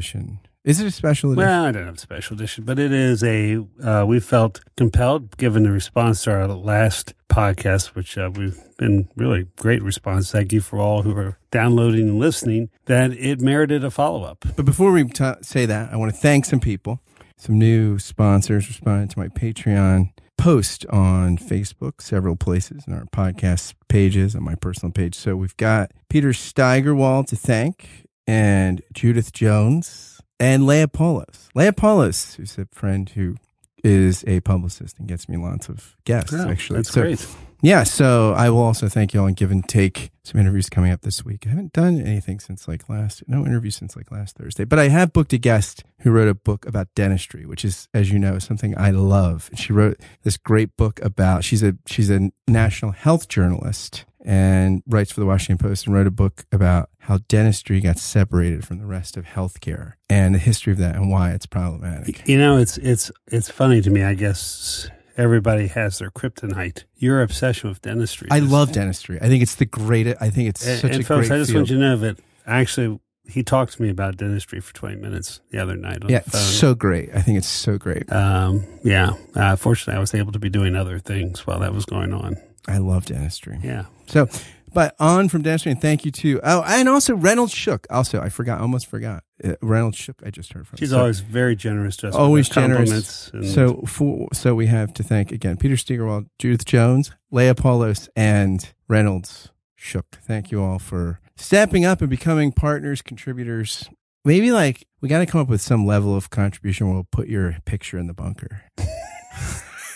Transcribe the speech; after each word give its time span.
edition. 0.00 0.40
Is 0.64 0.80
it 0.80 0.86
a 0.86 0.90
special 0.90 1.32
edition? 1.32 1.48
Well, 1.48 1.64
I 1.64 1.72
don't 1.72 1.86
have 1.86 1.96
a 1.96 1.98
special 1.98 2.34
edition, 2.34 2.64
but 2.64 2.78
it 2.78 2.92
is 2.92 3.22
a. 3.22 3.64
Uh, 3.82 4.04
we 4.06 4.20
felt 4.20 4.60
compelled, 4.76 5.36
given 5.36 5.62
the 5.62 5.70
response 5.70 6.24
to 6.24 6.32
our 6.32 6.48
last 6.48 7.14
podcast, 7.28 7.94
which 7.94 8.16
uh, 8.18 8.30
we've 8.34 8.58
been 8.76 9.08
really 9.16 9.46
great 9.56 9.82
response. 9.82 10.30
Thank 10.30 10.52
you 10.52 10.60
for 10.60 10.78
all 10.78 11.02
who 11.02 11.16
are 11.16 11.38
downloading 11.50 12.08
and 12.08 12.18
listening. 12.18 12.70
That 12.86 13.12
it 13.12 13.40
merited 13.40 13.84
a 13.84 13.90
follow 13.90 14.24
up. 14.24 14.44
But 14.56 14.64
before 14.64 14.92
we 14.92 15.04
t- 15.04 15.32
say 15.42 15.66
that, 15.66 15.92
I 15.92 15.96
want 15.96 16.14
to 16.14 16.18
thank 16.18 16.44
some 16.44 16.60
people. 16.60 17.00
Some 17.36 17.58
new 17.58 17.98
sponsors 17.98 18.68
responded 18.68 19.10
to 19.10 19.18
my 19.18 19.28
Patreon 19.28 20.12
post 20.36 20.86
on 20.90 21.38
Facebook, 21.38 22.00
several 22.00 22.36
places, 22.36 22.84
in 22.86 22.92
our 22.92 23.04
podcast 23.06 23.74
pages, 23.88 24.34
on 24.34 24.42
my 24.42 24.54
personal 24.54 24.92
page. 24.92 25.14
So 25.14 25.36
we've 25.36 25.56
got 25.56 25.90
Peter 26.10 26.32
Steigerwald 26.34 27.28
to 27.28 27.36
thank, 27.36 28.06
and 28.30 28.80
Judith 28.92 29.32
Jones, 29.32 30.20
and 30.38 30.64
Leah 30.64 30.86
Paulos. 30.86 31.48
Leah 31.56 31.72
Paulos, 31.72 32.36
who's 32.36 32.56
a 32.58 32.66
friend 32.72 33.08
who 33.08 33.34
is 33.82 34.22
a 34.28 34.38
publicist 34.40 34.98
and 35.00 35.08
gets 35.08 35.28
me 35.28 35.36
lots 35.36 35.68
of 35.68 35.96
guests, 36.04 36.32
Oh, 36.32 36.48
actually. 36.48 36.76
that's 36.78 36.92
So- 36.92 37.02
great. 37.02 37.26
yeah, 37.60 37.82
so 37.82 38.32
I 38.34 38.48
will 38.50 38.62
also 38.62 38.88
thank 38.88 39.12
you 39.12 39.20
all 39.20 39.26
and 39.26 39.34
give 39.34 39.50
and 39.50 39.66
take 39.68 40.10
some 40.22 40.38
interviews 40.40 40.68
coming 40.68 40.92
up 40.92 41.00
this 41.00 41.24
week. 41.24 41.44
I 41.46 41.50
haven't 41.50 41.72
done 41.72 42.00
anything 42.00 42.38
since 42.40 42.68
like 42.68 42.88
last, 42.88 43.24
no 43.26 43.44
interview 43.44 43.70
since 43.72 43.96
like 43.96 44.12
last 44.12 44.36
Thursday, 44.36 44.64
but 44.64 44.78
I 44.78 44.88
have 44.88 45.12
booked 45.12 45.32
a 45.32 45.38
guest 45.38 45.82
who 46.02 46.10
wrote 46.12 46.28
a 46.28 46.34
book 46.34 46.66
about 46.66 46.86
dentistry, 46.94 47.46
which 47.46 47.64
is, 47.64 47.88
as 47.92 48.12
you 48.12 48.18
know, 48.20 48.38
something 48.38 48.78
I 48.78 48.90
love. 48.90 49.48
And 49.50 49.58
she 49.58 49.72
wrote 49.72 49.98
this 50.22 50.36
great 50.36 50.76
book 50.76 51.00
about, 51.02 51.42
she's 51.42 51.62
a, 51.64 51.74
she's 51.86 52.10
a 52.10 52.30
national 52.46 52.92
health 52.92 53.28
journalist 53.28 54.04
and 54.24 54.82
writes 54.86 55.10
for 55.12 55.20
the 55.20 55.26
Washington 55.26 55.58
Post 55.66 55.86
and 55.86 55.94
wrote 55.94 56.06
a 56.06 56.10
book 56.10 56.44
about 56.52 56.90
how 57.00 57.18
dentistry 57.28 57.80
got 57.80 57.98
separated 57.98 58.66
from 58.66 58.78
the 58.78 58.86
rest 58.86 59.16
of 59.16 59.24
healthcare 59.24 59.94
and 60.08 60.34
the 60.34 60.38
history 60.38 60.72
of 60.72 60.78
that 60.78 60.94
and 60.96 61.10
why 61.10 61.30
it's 61.30 61.46
problematic. 61.46 62.26
You 62.28 62.38
know, 62.38 62.56
it's 62.58 62.76
it's 62.78 63.10
it's 63.28 63.50
funny 63.50 63.80
to 63.82 63.90
me. 63.90 64.02
I 64.02 64.14
guess 64.14 64.88
everybody 65.16 65.66
has 65.68 65.98
their 65.98 66.10
kryptonite. 66.10 66.84
Your 66.96 67.22
obsession 67.22 67.68
with 67.70 67.82
dentistry. 67.82 68.28
I 68.30 68.38
love 68.40 68.72
dentistry. 68.72 69.18
I 69.20 69.28
think 69.28 69.42
it's 69.42 69.54
the 69.56 69.66
greatest, 69.66 70.16
I 70.20 70.30
think 70.30 70.48
it's 70.48 70.66
And, 70.66 70.80
such 70.80 70.92
and 70.92 71.00
a 71.02 71.04
folks, 71.04 71.28
great 71.28 71.36
I 71.36 71.40
just 71.40 71.50
field. 71.50 71.60
want 71.62 71.70
you 71.70 71.76
to 71.76 71.82
know 71.82 71.96
that 71.98 72.18
actually 72.46 73.00
he 73.28 73.42
talked 73.42 73.74
to 73.74 73.82
me 73.82 73.90
about 73.90 74.16
dentistry 74.16 74.60
for 74.60 74.74
20 74.74 74.96
minutes 74.96 75.40
the 75.50 75.58
other 75.58 75.76
night 75.76 75.98
Yeah, 76.08 76.22
it's 76.26 76.40
so 76.40 76.74
great. 76.74 77.10
I 77.14 77.20
think 77.22 77.38
it's 77.38 77.46
so 77.46 77.78
great. 77.78 78.10
um, 78.12 78.64
yeah. 78.82 79.12
Uh, 79.34 79.56
fortunately, 79.56 79.96
I 79.96 80.00
was 80.00 80.14
able 80.14 80.32
to 80.32 80.38
be 80.38 80.48
doing 80.50 80.74
other 80.74 80.98
things 80.98 81.46
while 81.46 81.60
that 81.60 81.72
was 81.74 81.84
going 81.84 82.12
on. 82.12 82.36
I 82.68 82.78
love 82.78 83.06
dentistry. 83.06 83.58
Yeah. 83.62 83.84
So, 84.06 84.28
but 84.72 84.94
on 85.00 85.28
from 85.28 85.42
dentistry, 85.42 85.72
and 85.72 85.80
thank 85.80 86.04
you 86.04 86.10
to 86.12 86.40
oh, 86.44 86.62
and 86.66 86.88
also 86.88 87.14
Reynolds 87.16 87.52
Shook. 87.52 87.86
Also, 87.90 88.20
I 88.20 88.28
forgot, 88.28 88.60
almost 88.60 88.86
forgot. 88.86 89.24
Uh, 89.42 89.54
Reynolds 89.62 89.96
Shook. 89.96 90.22
I 90.24 90.30
just 90.30 90.52
heard 90.52 90.68
from. 90.68 90.76
She's 90.78 90.90
So- 90.90 90.98
always 91.00 91.20
very 91.20 91.56
generous 91.56 91.96
to 91.98 92.08
us. 92.08 92.14
always 92.14 92.48
generous. 92.48 93.30
and- 93.32 93.46
So, 93.46 93.82
for, 93.86 94.28
so 94.32 94.54
we 94.54 94.66
have 94.66 94.92
to 94.94 95.02
thank 95.02 95.32
again 95.32 95.56
Peter 95.56 95.76
Steigerwald, 95.76 96.26
Judith 96.38 96.64
Jones, 96.64 97.10
Leah 97.30 97.54
Paulos, 97.54 98.08
and 98.14 98.68
Reynolds 98.88 99.48
Shook. 99.76 100.18
Thank 100.22 100.50
you 100.52 100.62
all 100.62 100.78
for 100.78 101.20
stepping 101.36 101.84
up 101.84 102.00
and 102.00 102.10
becoming 102.10 102.52
partners, 102.52 103.00
contributors. 103.02 103.88
Maybe 104.24 104.52
like 104.52 104.86
we 105.00 105.08
got 105.08 105.20
to 105.20 105.26
come 105.26 105.40
up 105.40 105.48
with 105.48 105.62
some 105.62 105.86
level 105.86 106.14
of 106.14 106.28
contribution. 106.30 106.86
Where 106.86 106.94
we'll 106.94 107.08
put 107.10 107.26
your 107.28 107.56
picture 107.64 107.96
in 107.98 108.06
the 108.06 108.14
bunker. 108.14 108.64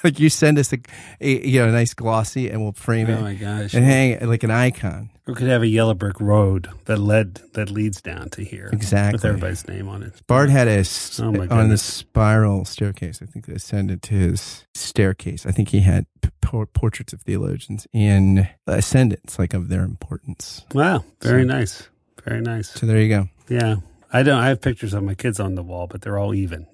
like 0.04 0.20
you 0.20 0.28
send 0.28 0.59
us 0.59 0.72
a, 0.72 0.78
a 1.20 1.47
you 1.48 1.60
know 1.60 1.69
a 1.69 1.72
nice 1.72 1.94
glossy, 1.94 2.50
and 2.50 2.62
we'll 2.62 2.72
frame 2.72 3.09
it. 3.09 3.15
oh 3.15 3.19
it 3.19 3.22
my 3.22 3.34
gosh. 3.34 3.75
and 3.75 3.84
hang 3.84 4.10
it 4.12 4.22
like 4.25 4.42
an 4.42 4.50
icon. 4.50 5.10
We 5.26 5.32
could 5.34 5.48
have 5.48 5.62
a 5.62 5.66
yellow 5.66 5.94
brick 5.94 6.20
road 6.20 6.69
that 6.84 6.98
led 6.98 7.37
that 7.54 7.70
leads 7.70 8.03
down 8.03 8.28
to 8.31 8.44
here. 8.44 8.69
Exactly. 8.72 9.16
With 9.16 9.25
everybody's 9.25 9.66
name 9.66 9.88
on 9.88 10.03
it. 10.03 10.12
Bart 10.26 10.50
had 10.50 10.69
a 10.69 10.84
Oh, 11.20 11.32
my 11.32 11.47
on 11.48 11.70
the 11.70 11.78
spiral 11.78 12.64
staircase. 12.66 13.20
I 13.22 13.26
think 13.26 13.47
that 13.47 13.56
ascended 13.56 14.03
to 14.03 14.14
his 14.14 14.66
staircase. 14.75 15.47
I 15.47 15.50
think 15.50 15.70
he 15.70 15.81
had 15.81 16.04
por- 16.43 16.66
portraits 16.66 17.14
of 17.14 17.22
theologians 17.22 17.87
in 17.94 18.48
ascendants, 18.66 19.38
like 19.38 19.54
of 19.54 19.69
their 19.70 19.82
importance. 19.82 20.66
Wow. 20.75 21.04
Very 21.22 21.43
So- 21.43 21.47
nice. 21.48 21.88
Very 22.25 22.41
nice. 22.41 22.69
So 22.70 22.87
there 22.87 22.98
you 23.00 23.09
go. 23.09 23.28
Yeah. 23.48 23.76
I 24.14 24.22
don't 24.22 24.38
I 24.38 24.48
have 24.48 24.60
pictures 24.60 24.94
of 24.94 25.02
my 25.02 25.14
kids 25.14 25.41
on 25.41 25.56
the 25.56 25.62
wall, 25.62 25.88
but 25.88 26.02
they're 26.02 26.19
all 26.19 26.34
even. 26.34 26.66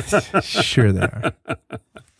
sure 0.42 0.92
they 0.92 1.00
are. 1.00 1.32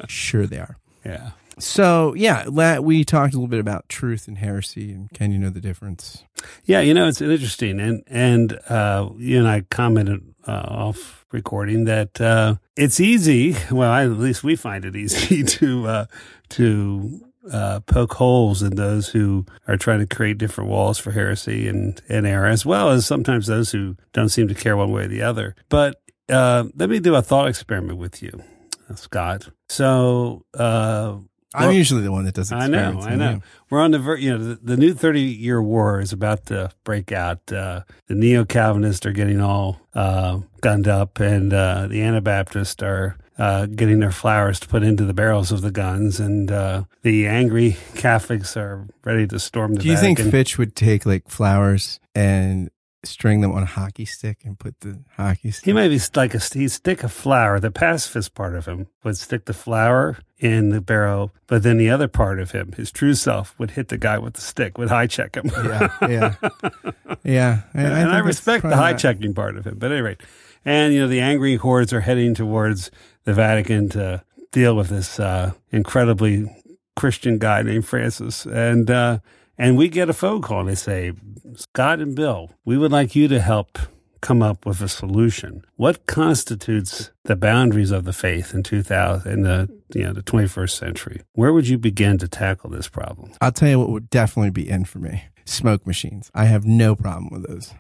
Sure 0.08 0.46
they 0.46 0.58
are. 0.58 0.76
yeah. 1.04 1.30
So 1.58 2.14
yeah, 2.14 2.48
we 2.80 3.04
talked 3.04 3.34
a 3.34 3.36
little 3.36 3.48
bit 3.48 3.60
about 3.60 3.88
truth 3.88 4.26
and 4.26 4.38
heresy, 4.38 4.92
and 4.92 5.08
can 5.12 5.30
you 5.30 5.38
know 5.38 5.50
the 5.50 5.60
difference? 5.60 6.24
Yeah, 6.64 6.80
you 6.80 6.92
know, 6.92 7.06
it's 7.06 7.20
interesting. 7.20 7.78
And, 7.78 8.02
and, 8.08 8.58
uh, 8.68 9.10
you 9.16 9.38
and 9.38 9.46
I 9.46 9.60
commented, 9.70 10.34
uh, 10.48 10.64
off 10.66 11.24
recording 11.30 11.84
that, 11.84 12.20
uh, 12.20 12.56
it's 12.76 12.98
easy. 12.98 13.56
Well, 13.70 13.91
I, 13.91 14.02
at 14.02 14.10
least 14.10 14.42
we 14.42 14.56
find 14.56 14.84
it 14.84 14.96
easy 14.96 15.44
to, 15.58 15.86
uh, 15.86 16.06
to, 16.50 17.20
uh, 17.53 17.81
poke 17.81 18.15
holes 18.15 18.62
in 18.62 18.77
those 18.77 19.09
who 19.09 19.44
are 19.69 19.77
trying 19.77 20.00
to 20.00 20.06
create 20.16 20.38
different 20.38 20.71
walls 20.71 20.99
for 20.99 21.10
heresy 21.12 21.69
and, 21.69 22.00
and 22.09 22.27
error, 22.27 22.47
as 22.47 22.65
well 22.65 22.91
as 22.91 23.06
sometimes 23.06 23.47
those 23.47 23.72
who 23.72 23.97
don't 24.12 24.28
seem 24.31 24.49
to 24.49 24.55
care 24.55 24.77
one 24.77 24.93
way 24.93 25.05
or 25.05 25.09
the 25.09 25.22
other. 25.22 25.54
But, 25.69 26.00
uh, 26.28 26.65
let 26.75 26.88
me 26.88 27.00
do 27.00 27.15
a 27.15 27.22
thought 27.22 27.49
experiment 27.49 27.99
with 27.99 28.22
you, 28.22 28.43
uh, 28.88 28.94
Scott. 28.94 29.49
So, 29.69 30.44
uh, 30.54 31.16
I'm 31.56 31.71
usually 31.71 32.03
the 32.03 32.10
one 32.10 32.25
that 32.25 32.34
does. 32.34 32.50
I 32.50 32.66
know, 32.66 32.99
I 33.00 33.15
know. 33.15 33.41
We're 33.71 33.81
on 33.81 33.93
the 33.93 34.00
ver- 34.00 34.16
you 34.16 34.31
know 34.37 34.43
the, 34.43 34.59
the 34.60 34.77
new 34.77 34.93
thirty 34.93 35.21
year 35.21 35.62
war 35.62 36.00
is 36.00 36.12
about 36.12 36.47
to 36.47 36.72
break 36.83 37.12
out. 37.12 37.53
Uh, 37.53 37.83
the 38.09 38.16
neo 38.16 38.44
Calvinists 38.44 39.06
are 39.06 39.12
getting 39.12 39.41
all 39.41 39.81
uh, 39.94 40.41
gunned 40.62 40.88
up, 40.88 41.21
and 41.21 41.53
uh, 41.53 41.87
the 41.87 42.03
Anabaptists 42.03 42.83
are 42.83 43.16
uh, 43.39 43.67
getting 43.67 44.00
their 44.00 44.12
flowers 44.12 44.61
to 44.61 44.69
put 44.69 44.83
into 44.83 45.05
the 45.05 45.15
barrels 45.15 45.50
of 45.50 45.61
the 45.61 45.71
guns, 45.71 46.21
and 46.21 46.50
uh, 46.50 46.84
the 47.03 47.27
angry 47.27 47.77
Catholics 47.95 48.56
are 48.56 48.87
ready 49.05 49.27
to 49.27 49.39
storm 49.39 49.75
the. 49.75 49.83
Do 49.83 49.89
you 49.89 49.97
think 49.97 50.19
Fitch 50.19 50.59
would 50.59 50.77
take 50.77 51.05
like 51.05 51.28
flowers 51.28 52.00
and 52.15 52.71
string 53.05 53.41
them 53.43 53.53
on 53.53 53.62
a 53.62 53.67
hockey 53.67 54.05
stick 54.05 54.39
and 54.45 54.59
put 54.59 54.81
the 54.81 55.00
hockey 55.17 55.50
stick? 55.50 55.65
He 55.65 55.72
might 55.72 55.89
be 55.89 56.00
like 56.15 56.34
a 56.34 56.39
he'd 56.39 56.69
stick 56.69 57.03
a 57.03 57.09
flower. 57.09 57.60
The 57.60 57.71
pacifist 57.71 58.34
part 58.34 58.54
of 58.54 58.66
him 58.66 58.86
would 59.03 59.16
stick 59.16 59.47
the 59.47 59.54
flower 59.54 60.19
in 60.39 60.71
the 60.71 60.80
barrel, 60.80 61.33
but 61.47 61.63
then 61.63 61.77
the 61.77 61.91
other 61.91 62.09
part 62.09 62.39
of 62.41 62.51
him, 62.51 62.72
his 62.77 62.91
true 62.91 63.15
self, 63.15 63.59
would 63.59 63.72
hit 63.72 63.89
the 63.89 63.98
guy 63.98 64.19
with 64.19 64.34
the 64.34 64.41
stick, 64.41 64.78
would 64.78 64.91
high 64.91 65.07
check 65.07 65.37
him. 65.37 65.51
yeah, 65.65 65.89
yeah, 66.03 66.34
yeah. 67.25 67.60
and 67.72 67.95
think 67.95 68.09
I 68.09 68.19
respect 68.19 68.63
the 68.63 68.77
high 68.77 68.95
checking 68.95 69.34
part 69.34 69.57
of 69.57 69.66
it. 69.66 69.78
But 69.78 69.91
at 69.91 69.97
any 69.97 70.03
rate, 70.03 70.21
and 70.65 70.95
you 70.95 71.01
know, 71.01 71.09
the 71.09 71.21
angry 71.21 71.57
hordes 71.57 71.93
are 71.93 72.01
heading 72.01 72.34
towards 72.34 72.91
the 73.25 73.34
Vatican 73.34 73.89
to 73.91 74.22
deal 74.53 74.77
with 74.77 74.89
this 74.89 75.19
uh, 75.19 75.53
incredibly 75.71 76.51
Christian 76.97 77.39
guy 77.39 77.63
named 77.63 77.87
Francis, 77.87 78.47
and 78.47 78.91
uh, 78.91 79.19
and 79.59 79.77
we 79.77 79.89
get 79.89 80.09
a 80.09 80.15
phone 80.15 80.43
call 80.43 80.61
and 80.61 80.69
they 80.69 80.75
say, 80.75 81.13
Scott 81.55 82.01
and 82.01 82.15
Bill, 82.15 82.51
we 82.65 82.77
would 82.77 82.93
like 82.93 83.15
you 83.15 83.28
to 83.28 83.41
help 83.41 83.78
come 84.21 84.43
up 84.43 84.65
with 84.65 84.81
a 84.81 84.89
solution. 84.89 85.63
What 85.77 86.07
constitutes 86.07 87.11
the 87.25 87.37
boundaries 87.37 87.91
of 87.91 88.05
the 88.05 88.13
faith 88.15 88.55
in 88.55 88.63
2000 88.63 89.31
in 89.31 89.43
the 89.43 89.69
you 89.95 90.05
know 90.05 90.13
the 90.13 90.22
21st 90.22 90.71
century? 90.71 91.22
Where 91.34 91.53
would 91.53 91.69
you 91.69 91.78
begin 91.78 92.19
to 92.19 92.28
tackle 92.28 92.71
this 92.71 92.89
problem? 92.89 93.33
I'll 93.41 93.53
tell 93.53 93.69
you 93.69 93.78
what 93.78 93.91
would 93.91 94.11
definitely 94.11 94.51
be 94.51 94.69
in 94.69 94.84
for 94.87 94.99
me: 94.99 95.25
smoke 95.45 95.87
machines. 95.87 96.31
I 96.34 96.47
have 96.47 96.65
no 96.65 96.97
problem 96.97 97.28
with 97.31 97.47
those. 97.47 97.75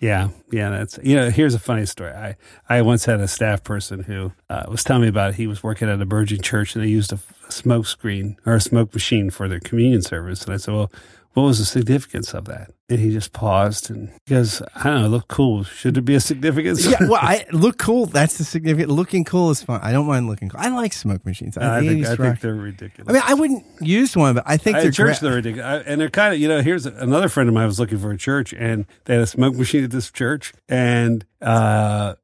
Yeah, 0.00 0.28
yeah, 0.52 0.70
that's 0.70 0.98
you 1.02 1.16
know. 1.16 1.28
Here's 1.28 1.54
a 1.54 1.58
funny 1.58 1.84
story. 1.84 2.12
I 2.12 2.36
I 2.68 2.82
once 2.82 3.04
had 3.06 3.20
a 3.20 3.26
staff 3.26 3.64
person 3.64 4.04
who 4.04 4.32
uh, 4.48 4.66
was 4.68 4.84
telling 4.84 5.02
me 5.02 5.08
about. 5.08 5.34
He 5.34 5.48
was 5.48 5.62
working 5.62 5.88
at 5.88 6.00
a 6.00 6.04
Virgin 6.04 6.40
church 6.40 6.76
and 6.76 6.84
they 6.84 6.88
used 6.88 7.12
a, 7.12 7.18
smoke 7.50 7.86
screen 7.86 8.36
or 8.46 8.54
a 8.54 8.60
smoke 8.60 8.92
machine 8.92 9.30
for 9.30 9.48
their 9.48 9.58
communion 9.60 10.02
service. 10.02 10.44
And 10.44 10.52
I 10.52 10.58
said, 10.58 10.74
well, 10.74 10.92
what 11.38 11.48
was 11.48 11.58
the 11.58 11.64
significance 11.64 12.34
of 12.34 12.46
that? 12.46 12.70
And 12.90 12.98
he 12.98 13.10
just 13.12 13.32
paused 13.32 13.90
and 13.90 14.08
he 14.26 14.34
goes, 14.34 14.62
I 14.74 14.84
don't 14.84 15.02
know, 15.02 15.08
look 15.08 15.28
cool. 15.28 15.62
Should 15.64 15.94
there 15.94 16.02
be 16.02 16.14
a 16.14 16.20
significance? 16.20 16.84
yeah, 16.86 16.96
well, 17.00 17.18
I 17.20 17.44
look 17.52 17.78
cool. 17.78 18.06
That's 18.06 18.38
the 18.38 18.44
significant. 18.44 18.90
Looking 18.90 19.24
cool 19.24 19.50
is 19.50 19.62
fun. 19.62 19.80
I 19.82 19.92
don't 19.92 20.06
mind 20.06 20.26
looking 20.26 20.48
cool. 20.48 20.60
I 20.60 20.68
like 20.68 20.92
smoke 20.94 21.24
machines. 21.26 21.58
I, 21.58 21.80
think, 21.80 22.06
I 22.06 22.16
think 22.16 22.40
they're 22.40 22.54
ridiculous. 22.54 23.08
I 23.08 23.12
mean, 23.12 23.22
I 23.26 23.34
wouldn't 23.34 23.64
use 23.80 24.16
one, 24.16 24.34
but 24.34 24.44
I 24.46 24.56
think 24.56 24.76
I- 24.78 24.82
they're 24.82 24.90
church 24.90 25.20
gra- 25.20 25.28
they're 25.28 25.36
ridiculous, 25.36 25.66
I, 25.66 25.76
and 25.90 26.00
they're 26.00 26.08
kind 26.10 26.32
of 26.34 26.40
you 26.40 26.48
know. 26.48 26.62
Here's 26.62 26.86
another 26.86 27.28
friend 27.28 27.48
of 27.48 27.54
mine 27.54 27.66
was 27.66 27.78
looking 27.78 27.98
for 27.98 28.10
a 28.10 28.16
church, 28.16 28.52
and 28.54 28.86
they 29.04 29.14
had 29.14 29.22
a 29.22 29.26
smoke 29.26 29.54
machine 29.54 29.84
at 29.84 29.90
this 29.90 30.10
church, 30.10 30.52
and 30.68 31.24
uh, 31.42 32.14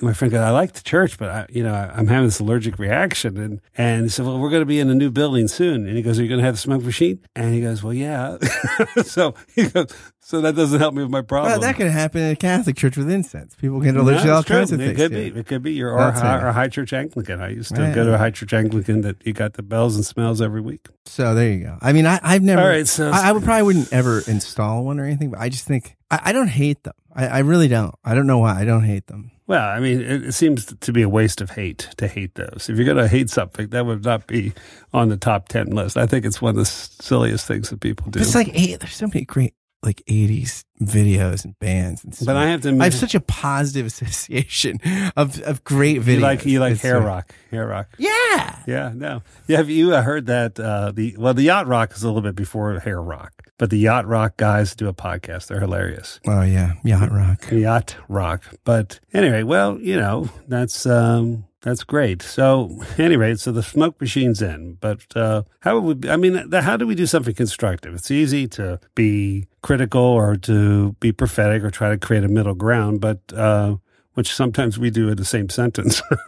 my 0.00 0.12
friend 0.12 0.30
goes, 0.32 0.40
"I 0.40 0.50
like 0.50 0.72
the 0.72 0.82
church, 0.82 1.18
but 1.18 1.28
I, 1.30 1.46
you 1.48 1.62
know, 1.62 1.74
I'm 1.74 2.06
having 2.06 2.26
this 2.26 2.40
allergic 2.40 2.78
reaction." 2.78 3.36
And 3.36 3.60
and 3.76 4.02
he 4.04 4.08
said, 4.08 4.26
"Well, 4.26 4.38
we're 4.38 4.50
going 4.50 4.62
to 4.62 4.66
be 4.66 4.80
in 4.80 4.90
a 4.90 4.94
new 4.94 5.10
building 5.10 5.48
soon," 5.48 5.86
and 5.86 5.96
he 5.96 6.02
goes, 6.02 6.18
"Are 6.18 6.22
you 6.22 6.28
going 6.28 6.40
to 6.40 6.44
have 6.44 6.54
the 6.54 6.60
smoke 6.60 6.82
machine?" 6.82 7.20
And 7.34 7.54
he 7.54 7.60
goes, 7.60 7.82
"Well, 7.82 7.94
yeah." 7.94 8.38
so 9.02 9.34
he 9.54 9.68
goes, 9.68 9.86
"So 10.28 10.42
that 10.42 10.54
doesn't 10.54 10.78
help 10.78 10.92
me 10.94 11.02
with 11.02 11.10
my 11.10 11.22
problem." 11.22 11.52
Well, 11.52 11.60
that 11.60 11.76
could 11.76 11.86
happen 11.86 12.20
in 12.20 12.32
a 12.32 12.36
Catholic 12.36 12.76
church 12.76 12.98
with 12.98 13.10
incense. 13.10 13.54
People 13.54 13.80
get 13.80 13.94
No, 13.94 14.02
allergic 14.02 14.24
to 14.24 14.34
all 14.34 14.42
true. 14.42 14.56
kinds 14.56 14.72
of 14.72 14.80
it 14.80 14.84
things. 14.88 14.96
could 14.98 15.12
yeah. 15.12 15.30
be. 15.30 15.40
It 15.40 15.46
could 15.46 15.62
be. 15.62 15.72
You're 15.72 15.92
or, 15.92 16.12
high, 16.12 16.42
or 16.42 16.52
high 16.52 16.68
church 16.68 16.92
Anglican. 16.92 17.40
I 17.40 17.48
used 17.48 17.74
to 17.74 17.80
Yeah. 17.80 17.94
go 17.94 18.04
to 18.04 18.14
a 18.14 18.18
high 18.18 18.30
church 18.30 18.52
Anglican 18.52 19.00
that 19.00 19.16
you 19.26 19.32
got 19.32 19.54
the 19.54 19.62
bells 19.62 19.96
and 19.96 20.04
smells 20.04 20.42
every 20.42 20.60
week. 20.60 20.86
So 21.06 21.34
there 21.34 21.50
you 21.50 21.64
go. 21.64 21.78
I 21.80 21.92
mean, 21.94 22.04
I, 22.04 22.20
I've 22.22 22.42
never. 22.42 22.60
All 22.60 22.68
right, 22.68 22.86
so- 22.86 23.10
I, 23.10 23.30
I 23.30 23.32
would 23.32 23.42
probably 23.42 23.62
wouldn't 23.62 23.90
ever 23.92 24.22
install 24.26 24.84
one 24.84 25.00
or 25.00 25.06
anything, 25.06 25.30
but 25.30 25.40
I 25.40 25.48
just 25.48 25.64
think 25.66 25.96
I, 26.10 26.20
I 26.26 26.32
don't 26.32 26.48
hate 26.48 26.82
them. 26.84 26.94
I, 27.14 27.26
I 27.28 27.38
really 27.38 27.68
don't. 27.68 27.94
I 28.04 28.14
don't 28.14 28.26
know 28.26 28.38
why. 28.38 28.60
I 28.60 28.64
don't 28.64 28.84
hate 28.84 29.06
them. 29.06 29.30
Well, 29.46 29.66
I 29.66 29.80
mean, 29.80 30.02
it, 30.02 30.26
it 30.26 30.32
seems 30.32 30.66
to 30.66 30.92
be 30.92 31.00
a 31.00 31.08
waste 31.08 31.40
of 31.40 31.50
hate 31.52 31.88
to 31.96 32.06
hate 32.06 32.34
those. 32.34 32.68
If 32.68 32.76
you're 32.76 32.84
going 32.84 32.98
to 32.98 33.08
hate 33.08 33.30
something, 33.30 33.68
that 33.68 33.86
would 33.86 34.04
not 34.04 34.26
be 34.26 34.52
on 34.92 35.08
the 35.08 35.16
top 35.16 35.48
10 35.48 35.68
list. 35.68 35.96
I 35.96 36.04
think 36.04 36.26
it's 36.26 36.42
one 36.42 36.50
of 36.50 36.56
the 36.56 36.66
silliest 36.66 37.46
things 37.46 37.70
that 37.70 37.80
people 37.80 38.10
do. 38.10 38.20
It's 38.20 38.34
like 38.34 38.48
hey, 38.48 38.76
there's 38.76 38.94
so 38.94 39.06
many 39.06 39.24
great 39.24 39.54
like 39.82 40.02
'80s 40.08 40.64
videos 40.82 41.44
and 41.44 41.58
bands 41.58 42.02
and 42.04 42.14
stuff. 42.14 42.26
but 42.26 42.36
I 42.36 42.46
have 42.46 42.62
to 42.62 42.76
I 42.80 42.84
have 42.84 42.94
such 42.94 43.14
a 43.14 43.20
positive 43.20 43.86
association 43.92 44.80
of 45.16 45.40
of 45.42 45.62
great 45.64 46.00
videos. 46.02 46.14
you 46.14 46.20
like, 46.20 46.46
you 46.46 46.60
like 46.60 46.72
It's, 46.74 46.82
hair 46.82 47.00
rock. 47.00 47.34
Hair 47.50 47.66
rock. 47.66 47.88
Yeah. 47.98 48.58
Yeah, 48.66 48.92
no. 48.94 49.22
Yeah, 49.46 49.58
have 49.58 49.70
you 49.70 49.94
uh, 49.94 50.02
heard 50.02 50.26
that? 50.26 50.58
Uh, 50.60 50.92
the 50.92 51.16
Well, 51.18 51.34
the 51.34 51.42
yacht 51.42 51.66
rock 51.66 51.92
is 51.94 52.02
a 52.02 52.06
little 52.06 52.22
bit 52.22 52.34
before 52.34 52.78
hair 52.80 53.00
rock, 53.00 53.32
but 53.58 53.70
the 53.70 53.78
yacht 53.78 54.06
rock 54.06 54.36
guys 54.36 54.74
do 54.76 54.88
a 54.88 54.92
podcast. 54.94 55.46
They're 55.46 55.60
hilarious. 55.60 56.20
Oh 56.26 56.42
yeah, 56.42 56.74
yacht 56.84 57.10
rock. 57.10 57.50
Yacht 57.50 57.96
rock. 58.08 58.42
But 58.64 59.00
anyway, 59.12 59.42
well, 59.42 59.78
you 59.80 59.96
know, 59.96 60.28
that's 60.46 60.86
um 60.86 61.44
that's 61.60 61.84
great. 61.84 62.22
So 62.22 62.80
anyway, 62.98 63.34
so 63.34 63.50
the 63.52 63.62
smoke 63.62 64.00
machine's 64.00 64.40
in, 64.42 64.74
but 64.80 65.00
uh 65.16 65.42
how 65.60 65.80
would 65.80 66.04
we 66.04 66.10
I 66.10 66.16
mean, 66.16 66.48
the, 66.50 66.62
how 66.62 66.76
do 66.76 66.86
we 66.86 66.94
do 66.94 67.06
something 67.06 67.34
constructive? 67.34 67.94
It's 67.94 68.10
easy 68.10 68.46
to 68.48 68.78
be 68.94 69.48
critical 69.62 70.00
or 70.02 70.36
to 70.36 70.92
be 71.00 71.12
prophetic 71.12 71.64
or 71.64 71.70
try 71.70 71.90
to 71.90 71.98
create 71.98 72.24
a 72.24 72.28
middle 72.28 72.54
ground, 72.54 73.00
but 73.00 73.20
uh 73.34 73.76
which 74.18 74.34
sometimes 74.34 74.80
we 74.80 74.90
do 74.90 75.08
in 75.08 75.16
the 75.16 75.24
same 75.24 75.48
sentence, 75.48 76.00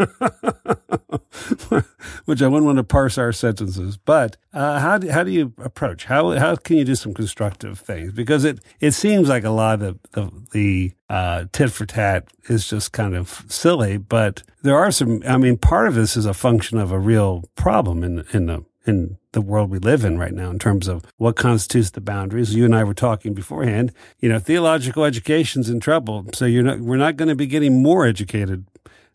which 2.25 2.41
I 2.41 2.47
wouldn't 2.47 2.65
want 2.65 2.77
to 2.77 2.85
parse 2.85 3.19
our 3.19 3.33
sentences. 3.33 3.97
But 3.97 4.37
uh, 4.55 4.79
how 4.79 4.99
do, 4.99 5.11
how 5.11 5.25
do 5.25 5.33
you 5.33 5.53
approach? 5.59 6.05
How 6.05 6.39
how 6.39 6.55
can 6.55 6.77
you 6.77 6.85
do 6.85 6.95
some 6.95 7.13
constructive 7.13 7.81
things? 7.81 8.13
Because 8.13 8.45
it 8.45 8.61
it 8.79 8.93
seems 8.93 9.29
like 9.29 9.43
a 9.43 9.51
lot 9.51 9.83
of 9.83 9.99
the 10.13 10.31
the 10.53 10.93
uh, 11.09 11.47
tit 11.51 11.73
for 11.73 11.85
tat 11.85 12.29
is 12.49 12.69
just 12.69 12.93
kind 12.93 13.17
of 13.17 13.45
silly. 13.49 13.97
But 13.97 14.45
there 14.63 14.79
are 14.79 14.93
some. 14.93 15.25
I 15.27 15.37
mean, 15.37 15.57
part 15.57 15.89
of 15.89 15.97
this 15.97 16.17
is 16.17 16.27
a 16.27 16.33
function 16.33 16.79
of 16.79 16.93
a 16.93 16.99
real 17.01 17.51
problem 17.57 18.05
in 18.05 18.25
in 18.33 18.47
the 18.47 18.65
in 18.87 19.17
the 19.33 19.41
world 19.41 19.71
we 19.71 19.79
live 19.79 20.05
in 20.05 20.19
right 20.19 20.33
now 20.33 20.51
in 20.51 20.59
terms 20.59 20.89
of 20.89 21.05
what 21.17 21.37
constitutes 21.37 21.91
the 21.91 22.01
boundaries. 22.01 22.55
You 22.55 22.65
and 22.65 22.75
I 22.75 22.85
were 22.85 22.95
talking 22.95 23.35
beforehand. 23.35 23.93
You 24.19 24.29
know, 24.29 24.39
theological 24.39 25.05
education's 25.05 25.71
in 25.71 25.81
trouble, 25.81 26.27
so 26.35 26.47
you're 26.47 26.63
not. 26.63 26.81
We're 26.81 26.97
not 26.97 27.17
going 27.17 27.29
to 27.29 27.37
be 27.37 27.47
getting 27.47 27.83
more 27.83 28.07
educated 28.07 28.67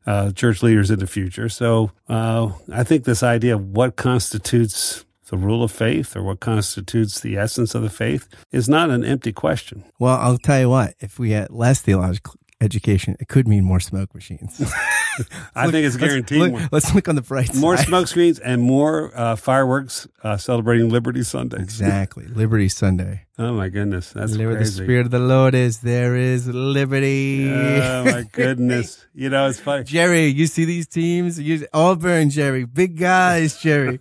uh, 0.06 0.32
church 0.32 0.62
leaders 0.64 0.92
in 0.92 1.00
the 1.00 1.08
future. 1.08 1.50
So 1.50 1.92
uh, 2.08 2.52
I 2.72 2.84
think 2.84 3.04
this 3.04 3.24
idea 3.24 3.56
of 3.56 3.70
what 3.70 3.96
constitutes 3.96 5.06
the 5.30 5.38
rule 5.38 5.64
of 5.64 5.72
faith 5.72 6.16
or 6.16 6.22
what 6.22 6.40
constitutes 6.40 7.20
the 7.20 7.38
essence 7.38 7.74
of 7.74 7.82
the 7.82 7.90
faith 7.90 8.28
is 8.52 8.70
not 8.70 8.92
an 8.92 9.04
empty 9.04 9.34
question. 9.34 9.84
Well, 9.98 10.18
I'll 10.18 10.38
tell 10.38 10.60
you 10.60 10.70
what. 10.70 10.94
If 11.00 11.18
we 11.18 11.32
had 11.32 11.50
less 11.50 11.82
theological 11.82 12.36
education, 12.66 13.16
it 13.20 13.28
could 13.30 13.48
mean 13.48 13.64
more 13.64 13.80
smoke 13.80 14.14
machines. 14.14 14.60
I 15.56 15.72
think 15.72 15.86
it's 15.86 15.96
Let's 15.96 15.98
guaranteed 15.98 16.40
look- 16.40 16.52
more. 16.52 16.62
Let's 16.74 16.94
look 16.94 17.08
on 17.08 17.16
the 17.16 17.22
bright 17.22 17.48
side. 17.48 17.62
More 17.62 17.78
smoke 17.78 18.08
screens 18.08 18.40
and 18.40 18.62
more 18.62 19.12
uh, 19.16 19.38
fireworks 19.38 20.08
uh, 20.24 20.36
celebrating 20.36 20.90
Liberty 20.90 21.24
Sunday. 21.24 21.58
Exactly. 21.62 22.26
Liberty 22.28 22.68
Sunday. 22.68 23.22
Oh 23.38 23.54
my 23.54 23.70
goodness, 23.70 24.12
that's 24.12 24.38
Where 24.38 24.56
the 24.56 24.66
spirit 24.66 25.06
of 25.06 25.12
the 25.12 25.20
Lord 25.20 25.56
is, 25.56 25.80
there 25.80 26.16
is 26.16 26.48
liberty. 26.48 27.50
Oh 27.52 28.06
my 28.06 28.24
goodness! 28.32 29.06
You 29.14 29.30
know 29.30 29.48
it's 29.50 29.60
funny. 29.60 29.84
Jerry, 29.84 30.28
you 30.28 30.48
see 30.48 30.64
these 30.64 30.88
teams? 30.88 31.38
You, 31.40 31.68
Auburn, 31.74 32.30
Jerry. 32.30 32.64
Big 32.66 32.98
guys, 32.98 33.62
Jerry. 33.62 34.00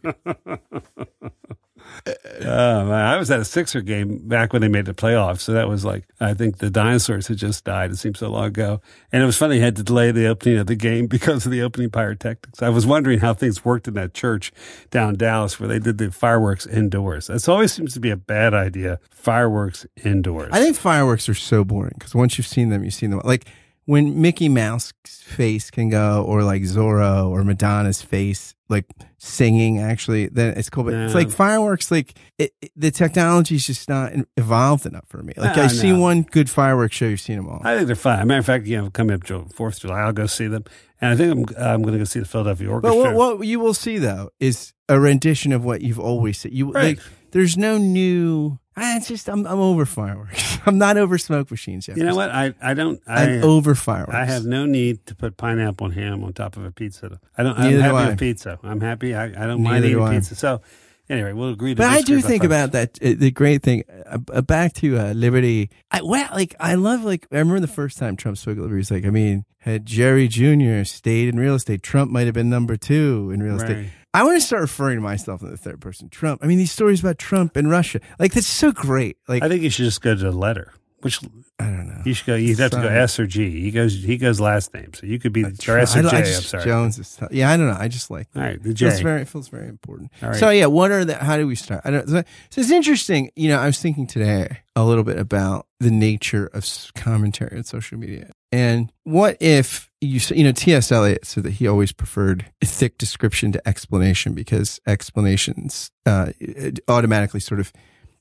Oh, 2.07 2.85
man. 2.85 2.93
I 2.93 3.17
was 3.17 3.31
at 3.31 3.41
a 3.41 3.45
Sixer 3.45 3.81
game 3.81 4.19
back 4.29 4.53
when 4.53 4.61
they 4.61 4.69
made 4.69 4.85
the 4.85 4.93
playoffs. 4.93 5.41
So 5.41 5.53
that 5.53 5.69
was 5.69 5.85
like, 5.85 6.05
I 6.21 6.35
think 6.35 6.59
the 6.59 6.69
dinosaurs 6.69 7.29
had 7.29 7.39
just 7.39 7.65
died. 7.65 7.91
It 7.91 7.97
seems 7.97 8.19
so 8.19 8.31
long 8.31 8.47
ago. 8.47 8.83
And 9.11 9.23
it 9.23 9.27
was 9.27 9.39
funny, 9.39 9.57
they 9.57 9.65
had 9.65 9.77
to 9.77 9.83
delay 9.83 10.11
the 10.11 10.27
opening 10.27 10.59
of 10.59 10.67
the 10.67 10.77
game 10.77 11.07
because 11.09 11.47
of 11.47 11.53
the 11.53 11.63
opening 11.63 11.91
pyrotechnics. 11.91 12.63
I 12.63 12.69
was 12.69 12.87
wondering 12.87 13.21
how 13.21 13.33
things 13.33 13.65
worked 13.65 13.89
in 13.89 13.95
that 13.95 14.13
church 14.13 14.53
down 14.91 15.15
Dallas 15.15 15.59
where 15.59 15.69
they 15.69 15.79
did 15.79 15.99
the 15.99 16.11
fireworks 16.11 16.67
indoors. 16.67 17.29
That's 17.29 17.49
always 17.49 17.73
seems 17.73 17.95
to 17.95 18.01
be 18.01 18.11
a 18.11 18.17
bad 18.17 18.53
idea. 18.53 19.01
Fireworks 19.11 19.87
indoors. 20.05 20.51
I 20.53 20.61
think 20.61 20.77
fireworks 20.77 21.29
are 21.29 21.35
so 21.35 21.65
boring 21.65 21.95
because 21.99 22.15
once 22.15 22.37
you've 22.37 22.47
seen 22.47 22.69
them, 22.69 22.85
you've 22.85 22.95
seen 22.95 23.11
them. 23.11 23.23
Like 23.25 23.47
when 23.87 24.21
Mickey 24.21 24.49
Mouse's 24.49 24.93
face 25.23 25.71
can 25.71 25.89
go, 25.89 26.25
or 26.27 26.43
like 26.43 26.63
Zorro 26.63 27.29
or 27.29 27.45
Madonna's 27.45 28.03
face, 28.03 28.54
like 28.69 28.87
singing, 29.19 29.79
actually, 29.79 30.29
then 30.29 30.57
it's 30.57 30.71
cool. 30.71 30.85
But 30.85 30.95
it's 30.95 31.15
like 31.15 31.31
fireworks, 31.31 31.91
like 31.91 32.19
it, 32.39 32.53
it- 32.63 32.73
the 32.77 32.91
technology's 32.91 33.67
just 33.67 33.89
not 33.89 34.13
evolved 34.37 34.87
enough 34.87 35.07
for 35.09 35.23
me. 35.23 35.33
Like 35.37 35.57
No, 35.57 35.65
I've 35.65 35.73
seen 35.73 36.01
one 36.01 36.23
good 36.23 36.49
fireworks 36.49 36.97
show, 36.97 37.07
you've 37.07 37.21
seen 37.21 37.37
them 37.37 37.49
all. 37.49 37.61
I 37.63 37.75
think 37.77 37.87
they're 37.89 37.97
fine. 37.97 38.27
matter 38.27 38.41
of 38.41 38.47
fact, 38.47 38.67
you 38.67 38.81
know, 38.81 38.91
coming 38.91 39.15
up 39.15 39.25
to 39.25 39.47
Fourth 39.55 39.77
of 39.77 39.81
July, 39.83 40.01
I'll 40.01 40.13
go 40.13 40.27
see 40.27 40.47
them. 40.47 40.65
And 41.01 41.13
I 41.13 41.17
think 41.17 41.51
I'm, 41.59 41.63
I'm 41.63 41.83
going 41.83 41.93
to 41.93 41.99
go 41.99 42.05
see 42.05 42.21
the 42.21 42.25
Philadelphia 42.27 42.69
But 42.69 42.91
Orchestra. 42.93 43.15
what, 43.17 43.39
what 43.39 43.47
you 43.47 43.61
will 43.61 43.75
see 43.75 43.99
though 43.99 44.31
is 44.41 44.73
a 44.89 44.99
rendition 44.99 45.53
of 45.53 45.65
what 45.65 45.83
you've 45.83 46.01
always 46.01 46.39
seen. 46.39 46.53
You 46.53 46.73
Right. 46.73 46.97
like, 46.97 47.01
there's 47.33 47.57
no 47.59 47.77
new. 47.79 48.59
Ah, 48.77 48.97
It's 48.97 49.09
just 49.09 49.29
I'm 49.29 49.47
I'm 49.47 49.59
over 49.59 49.85
fireworks. 49.87 50.59
I'm 50.67 50.79
not 50.79 50.97
over 50.97 51.19
smoke 51.19 51.51
machines 51.51 51.89
yet. 51.89 51.97
you 51.97 52.05
know 52.05 52.15
what? 52.17 52.31
I, 52.31 52.55
I 52.63 52.75
don't. 52.75 53.01
I, 53.07 53.25
I'm 53.25 53.45
over 53.45 53.75
fireworks. 53.75 54.15
I 54.15 54.25
have 54.25 54.45
no 54.45 54.67
need 54.67 55.05
to 55.07 55.15
put 55.15 55.37
pineapple 55.37 55.87
and 55.87 55.95
ham 55.95 56.25
on 56.25 56.33
top 56.33 56.57
of 56.57 56.65
a 56.65 56.71
pizza. 56.71 57.21
I 57.37 57.43
don't. 57.43 57.59
Neither 57.59 57.69
I'm 57.69 57.73
do 57.73 57.81
happy 57.81 57.97
I. 57.97 58.09
with 58.11 58.19
pizza. 58.19 58.59
I'm 58.63 58.81
happy. 58.81 59.15
I, 59.15 59.25
I 59.25 59.47
don't 59.47 59.63
mind 59.63 59.83
do 59.85 59.91
eating 59.91 60.03
I. 60.03 60.15
pizza. 60.15 60.35
So 60.35 60.63
anyway, 61.09 61.33
we'll 61.33 61.51
agree. 61.51 61.75
To 61.75 61.77
But 61.83 61.87
I 61.91 62.01
do 62.01 62.21
think 62.21 62.43
fireworks. 62.43 62.47
about 62.47 62.73
that. 62.73 62.99
uh, 63.03 63.15
The 63.19 63.31
great 63.31 63.63
thing 63.63 63.85
uh, 64.07 64.19
uh, 64.33 64.41
back 64.43 64.73
to 64.75 64.99
uh, 64.99 65.13
Liberty. 65.13 65.71
I 65.91 66.03
well, 66.03 66.29
like 66.33 66.55
I 66.59 66.75
love 66.77 67.05
like 67.05 67.27
I 67.31 67.39
remember 67.39 67.61
the 67.61 67.67
first 67.69 67.99
time 67.99 68.17
Trump 68.17 68.39
spoke 68.39 68.57
at 68.57 68.63
Liberty. 68.63 68.79
He's 68.81 68.91
like, 68.91 69.05
I 69.05 69.11
mean, 69.11 69.45
had 69.59 69.85
Jerry 69.87 70.29
Jr. 70.29 70.85
stayed 70.85 71.29
in 71.29 71.39
real 71.39 71.55
estate, 71.55 71.83
Trump 71.83 72.11
might 72.11 72.25
have 72.27 72.35
been 72.35 72.51
number 72.51 72.77
two 72.77 73.31
in 73.35 73.43
real 73.43 73.57
estate. 73.57 73.89
I 74.15 74.23
want 74.23 74.41
to 74.41 74.47
start 74.47 74.63
referring 74.63 74.99
to 74.99 75.03
myself 75.03 75.43
in 75.43 75.51
the 75.51 75.57
third 75.57 75.81
person. 75.81 76.09
Trump. 76.09 76.45
I 76.45 76.47
mean, 76.47 76.57
these 76.57 76.71
stories 76.71 77.01
about 77.01 77.19
Trump 77.19 77.57
and 77.57 77.69
Russia, 77.69 78.01
like 78.21 78.33
that's 78.33 78.47
so 78.47 78.71
great. 78.71 79.19
Like 79.27 79.43
I 79.43 79.49
think 79.49 79.63
you 79.63 79.71
should 79.71 79.87
just 79.87 80.03
go 80.03 80.15
to 80.15 80.23
the 80.23 80.31
letter. 80.31 80.73
Which 81.05 81.21
I 81.61 81.65
don't 81.67 81.87
know. 81.89 82.01
you 82.05 82.15
should 82.15 82.27
go. 82.27 82.35
You'd 82.35 82.59
have 82.59 82.71
to 82.73 82.79
go 82.79 82.89
S 82.89 83.21
or 83.21 83.27
G. 83.27 83.61
He 83.61 83.71
goes. 83.71 83.93
He 84.03 84.17
goes 84.17 84.41
last 84.41 84.73
name. 84.75 84.93
So 84.95 85.07
you 85.07 85.19
could 85.19 85.33
be 85.33 85.45
or 85.45 85.79
S 85.79 85.95
or 85.95 86.01
I- 86.01 86.03
J. 86.03 86.09
I 86.09 86.19
I'm 86.19 86.25
just- 86.25 86.49
sorry. 86.49 86.65
Jones 86.65 86.99
is. 86.99 87.19
Yeah, 87.31 87.51
I 87.51 87.57
don't 87.59 87.69
know. 87.69 87.77
I 87.79 87.89
just 87.89 88.11
like. 88.11 88.27
All 88.35 88.43
right, 88.43 88.61
the 88.63 88.71
It 88.71 88.75
J. 88.75 88.89
feels 88.89 89.01
very 89.01 89.21
it 89.23 89.29
feels 89.29 89.49
very 89.49 89.69
important. 89.69 90.11
All 90.23 90.31
right. 90.31 90.39
So 90.39 90.49
yeah, 90.51 90.67
what 90.67 90.91
are 90.91 91.05
the? 91.05 91.17
How 91.17 91.37
do 91.37 91.47
we 91.47 91.55
start? 91.57 91.83
I 91.85 91.91
don't. 91.91 92.09
So, 92.09 92.23
so 92.51 92.61
it's 92.61 92.71
interesting. 92.71 93.31
You 93.37 93.49
know, 93.51 93.59
I 93.59 93.67
was 93.67 93.79
thinking 93.79 94.07
today 94.07 94.59
a 94.75 94.85
little 94.85 95.05
bit 95.05 95.19
about 95.19 95.67
the 95.79 95.91
nature 95.91 96.47
of 96.55 96.67
commentary 96.97 97.57
on 97.57 97.65
social 97.65 97.99
media, 97.99 98.33
and 98.51 98.91
what 99.05 99.37
if 99.41 99.91
you 100.01 100.21
you 100.35 100.43
know 100.45 100.53
T.S. 100.53 100.91
Eliot 100.91 101.27
said 101.27 101.45
that 101.45 101.53
he 101.53 101.69
always 101.69 101.93
preferred 101.93 102.47
a 102.63 102.67
thick 102.67 102.97
description 102.99 103.53
to 103.53 103.69
explanation 103.69 104.33
because 104.33 104.81
explanations 104.87 105.91
uh, 106.07 106.33
automatically 106.89 107.41
sort 107.41 107.61
of 107.61 107.73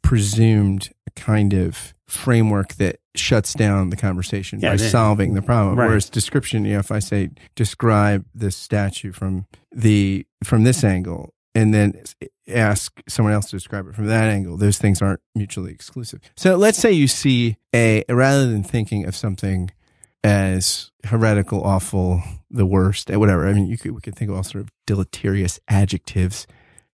presumed 0.04 0.92
kind 1.16 1.54
of 1.54 1.94
framework 2.08 2.76
that 2.76 3.00
shuts 3.16 3.54
down 3.54 3.90
the 3.90 3.96
conversation 3.96 4.60
Yeah, 4.60 4.72
by 4.72 4.78
solving 4.78 5.34
the 5.34 5.42
problem. 5.42 5.78
Right. 5.78 5.88
Whereas 5.88 6.10
description, 6.10 6.66
you 6.66 6.74
know, 6.74 6.80
if 6.80 6.92
I 6.92 7.00
say 7.00 7.32
describe 7.56 8.26
this 8.36 8.56
statue 8.56 9.12
from 9.12 9.48
the 9.72 10.26
from 10.44 10.64
this 10.64 10.84
angle, 10.84 11.34
and 11.56 11.74
then 11.74 12.04
ask 12.48 13.00
someone 13.08 13.34
else 13.34 13.46
to 13.46 13.56
describe 13.56 13.88
it 13.88 13.96
from 13.96 14.08
that 14.08 14.30
angle, 14.30 14.58
those 14.58 14.78
things 14.78 15.02
aren't 15.02 15.22
mutually 15.36 15.72
exclusive. 15.72 16.20
So 16.36 16.56
let's 16.56 16.78
say 16.78 16.92
you 16.92 17.08
see 17.08 17.58
a 17.74 18.04
rather 18.10 18.48
than 18.50 18.64
thinking 18.64 19.06
of 19.06 19.16
something 19.16 19.72
as 20.24 20.92
heretical, 21.06 21.64
awful, 21.64 22.24
the 22.50 22.66
worst, 22.66 23.12
eh, 23.12 23.16
whatever. 23.16 23.48
I 23.48 23.54
mean, 23.54 23.68
you 23.68 23.78
could 23.78 23.92
we 23.92 24.02
could 24.02 24.16
think 24.16 24.30
of 24.30 24.38
all 24.38 24.44
sort 24.44 24.64
of 24.64 24.70
deleterious 24.86 25.60
adjectives. 25.68 26.48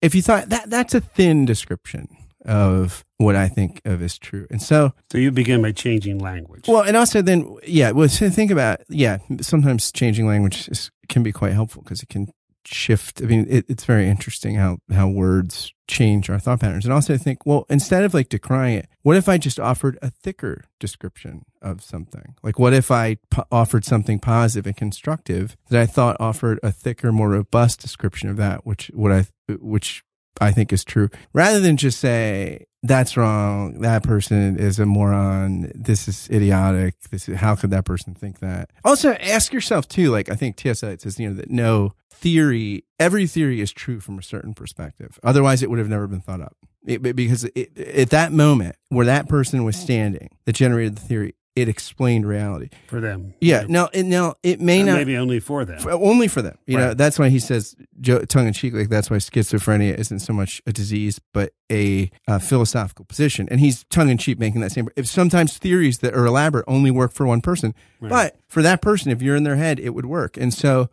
If 0.02 0.16
you 0.16 0.22
thought 0.22 0.50
that 0.50 0.70
that's 0.70 0.94
a 0.94 1.02
thin 1.02 1.46
description, 1.46 2.08
of 2.48 3.06
what 3.18 3.36
I 3.36 3.48
think 3.48 3.82
of 3.86 4.02
as 4.02 4.18
true. 4.18 4.48
And 4.50 4.62
so, 4.62 4.94
So 5.12 5.18
you 5.18 5.32
begin 5.32 5.62
by 5.62 5.72
changing 5.74 6.20
language. 6.20 6.66
well, 6.68 6.82
and 6.82 6.96
also 6.96 7.22
then, 7.22 7.58
yeah, 7.66 7.92
well, 7.92 8.08
so 8.10 8.30
think 8.30 8.52
about, 8.52 8.82
yeah, 8.90 9.18
sometimes 9.42 9.92
changing 9.92 10.28
language 10.28 10.68
is, 10.70 10.90
can 11.10 11.24
be 11.24 11.32
quite 11.32 11.54
helpful 11.54 11.82
because 11.84 12.02
it 12.02 12.10
can 12.10 12.28
shift. 12.66 13.22
I 13.22 13.26
mean, 13.26 13.46
it, 13.50 13.66
it's 13.70 13.86
very 13.86 14.10
interesting 14.10 14.56
how, 14.56 14.80
how 14.92 15.08
words 15.08 15.72
change 15.88 16.30
our 16.30 16.38
thought 16.38 16.60
patterns. 16.60 16.84
And 16.86 16.94
also 16.94 17.18
think, 17.18 17.46
well, 17.46 17.66
instead 17.70 18.04
of 18.04 18.14
like 18.14 18.28
decrying 18.30 18.78
it, 18.80 18.90
what 19.04 19.16
if 19.16 19.30
I 19.30 19.38
just 19.38 19.58
offered 19.60 19.98
a 20.02 20.10
thicker 20.10 20.66
description 20.80 21.44
of 21.62 21.82
something? 21.82 22.36
Like, 22.44 22.60
what 22.60 22.74
if 22.74 22.92
I 22.92 23.18
po- 23.30 23.46
offered 23.52 23.86
something 23.86 24.20
positive 24.20 24.68
and 24.68 24.76
constructive 24.76 25.56
that 25.70 25.82
I 25.82 25.86
thought 25.86 26.18
offered 26.20 26.60
a 26.62 26.72
thicker, 26.74 27.12
more 27.14 27.30
robust 27.30 27.80
description 27.80 28.30
of 28.30 28.36
that, 28.38 28.66
which, 28.66 28.92
what 28.94 29.12
I, 29.14 29.28
which 29.50 30.04
I 30.40 30.52
think 30.52 30.72
is 30.72 30.84
true, 30.84 31.10
rather 31.34 31.60
than 31.60 31.78
just 31.78 32.00
say, 32.00 32.66
that's 32.84 33.18
wrong. 33.18 33.82
That 33.82 34.04
person 34.04 34.58
is 34.58 34.80
a 34.80 34.86
moron. 34.86 35.72
This 35.74 36.08
is 36.08 36.30
idiotic. 36.32 36.96
This 37.12 37.28
is, 37.28 37.38
how 37.38 37.56
could 37.56 37.72
that 37.72 37.86
person 37.86 38.14
think 38.14 38.40
that? 38.40 38.70
Also 38.86 39.14
ask 39.14 39.52
yourself 39.52 39.88
too, 39.88 40.12
like 40.12 40.30
I 40.30 40.36
think 40.36 40.56
T.S. 40.56 40.84
Eliot 40.84 41.02
says, 41.02 41.20
you 41.20 41.30
know, 41.30 41.36
that 41.36 41.50
no 41.50 41.94
theory, 42.12 42.84
every 43.00 43.28
theory 43.28 43.62
is 43.62 43.72
true 43.72 44.00
from 44.00 44.20
a 44.20 44.24
certain 44.24 44.54
perspective. 44.54 45.20
Otherwise 45.24 45.64
it 45.64 45.70
would 45.70 45.80
have 45.80 45.90
never 45.90 46.08
been 46.08 46.22
thought 46.22 46.42
up. 46.42 46.56
It, 46.86 47.02
because 47.16 47.44
it, 47.44 47.78
at 47.78 48.12
that 48.12 48.32
moment 48.32 48.78
where 48.90 49.06
that 49.06 49.28
person 49.28 49.66
was 49.66 49.76
standing 49.76 50.30
that 50.46 50.54
generated 50.54 50.96
the 50.96 51.02
theory, 51.02 51.36
it 51.58 51.68
explained 51.68 52.28
reality. 52.28 52.70
for 52.88 53.02
them. 53.02 53.34
Yeah. 53.42 53.66
Now, 53.68 53.90
it, 53.94 54.04
now 54.04 54.36
it 54.44 54.62
may 54.62 54.80
And 54.82 54.88
not 54.90 54.96
maybe 54.98 55.18
only 55.18 55.40
for 55.40 55.66
them. 55.66 55.80
for- 55.80 55.92
only 55.92 56.28
for 56.28 56.42
them. 56.42 56.58
You 56.66 56.78
know, 56.78 56.94
that's 56.94 57.18
why 57.20 57.30
he 57.30 57.40
says, 57.40 57.76
jo- 58.00 58.24
tongue 58.26 58.48
in 58.48 58.54
cheek, 58.54 58.74
like 58.74 58.90
that's 58.90 59.10
why 59.10 59.18
schizophrenia 59.18 59.98
isn't 59.98 60.20
so 60.20 60.34
much 60.34 60.62
a 60.68 60.72
disease, 60.72 61.20
but 61.34 61.54
a, 61.72 62.12
uh 62.28 62.40
philosophical 62.40 63.06
position. 63.06 63.48
And 63.50 63.60
he's 63.60 63.84
tongue 63.86 64.10
in 64.10 64.18
cheek 64.18 64.40
making 64.40 64.62
that 64.62 64.72
same. 64.72 64.88
If 64.96 65.08
sometimes 65.08 65.58
theories 65.58 65.98
that 66.00 66.14
are 66.14 66.26
elaborate 66.26 66.66
only 66.68 66.92
work 66.92 67.12
for 67.14 67.26
one 67.26 67.42
person, 67.42 67.74
Right. 68.00 68.10
but 68.10 68.38
for 68.48 68.62
that 68.62 68.82
person, 68.82 69.12
if 69.12 69.22
you're 69.22 69.36
in 69.36 69.44
their 69.44 69.56
head, 69.58 69.80
it 69.80 69.90
would 69.96 70.06
work. 70.06 70.38
And 70.38 70.54
so, 70.54 70.90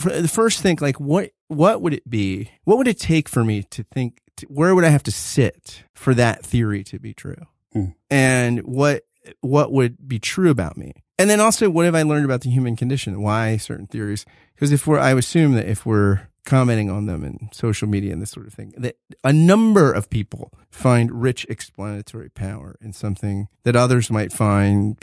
for 0.00 0.10
the 0.10 0.28
first 0.28 0.60
think 0.62 0.80
like, 0.80 0.98
what 1.00 1.30
what 1.48 1.80
would 1.82 1.94
it 1.94 2.08
be? 2.08 2.50
What 2.64 2.76
would 2.78 2.88
it 2.88 2.98
take 2.98 3.28
for 3.28 3.44
me 3.44 3.62
to 3.70 3.82
think? 3.84 4.20
To, 4.36 4.46
where 4.46 4.74
would 4.74 4.84
I 4.84 4.90
have 4.90 5.02
to 5.04 5.10
sit 5.12 5.82
for 5.94 6.14
that 6.14 6.44
theory 6.44 6.84
to 6.84 6.98
be 6.98 7.12
true? 7.14 7.46
Hmm. 7.72 7.86
And 8.10 8.60
what 8.60 9.04
what 9.40 9.72
would 9.72 10.08
be 10.08 10.18
true 10.18 10.50
about 10.50 10.76
me? 10.76 10.92
And 11.18 11.28
then 11.28 11.40
also, 11.40 11.68
what 11.68 11.84
have 11.84 11.94
I 11.94 12.02
learned 12.02 12.24
about 12.24 12.42
the 12.42 12.50
human 12.50 12.76
condition? 12.76 13.20
Why 13.20 13.56
certain 13.56 13.86
theories? 13.86 14.24
Because 14.54 14.72
if 14.72 14.86
we're, 14.86 14.98
I 14.98 15.12
assume 15.12 15.52
that 15.54 15.66
if 15.66 15.84
we're 15.84 16.28
commenting 16.44 16.88
on 16.88 17.06
them 17.06 17.24
in 17.24 17.50
social 17.52 17.88
media 17.88 18.12
and 18.12 18.22
this 18.22 18.30
sort 18.30 18.46
of 18.46 18.54
thing, 18.54 18.72
that 18.76 18.96
a 19.24 19.32
number 19.32 19.92
of 19.92 20.08
people 20.08 20.52
find 20.70 21.22
rich 21.22 21.44
explanatory 21.48 22.30
power 22.30 22.76
in 22.80 22.92
something 22.92 23.48
that 23.64 23.76
others 23.76 24.10
might 24.10 24.32
find 24.32 24.96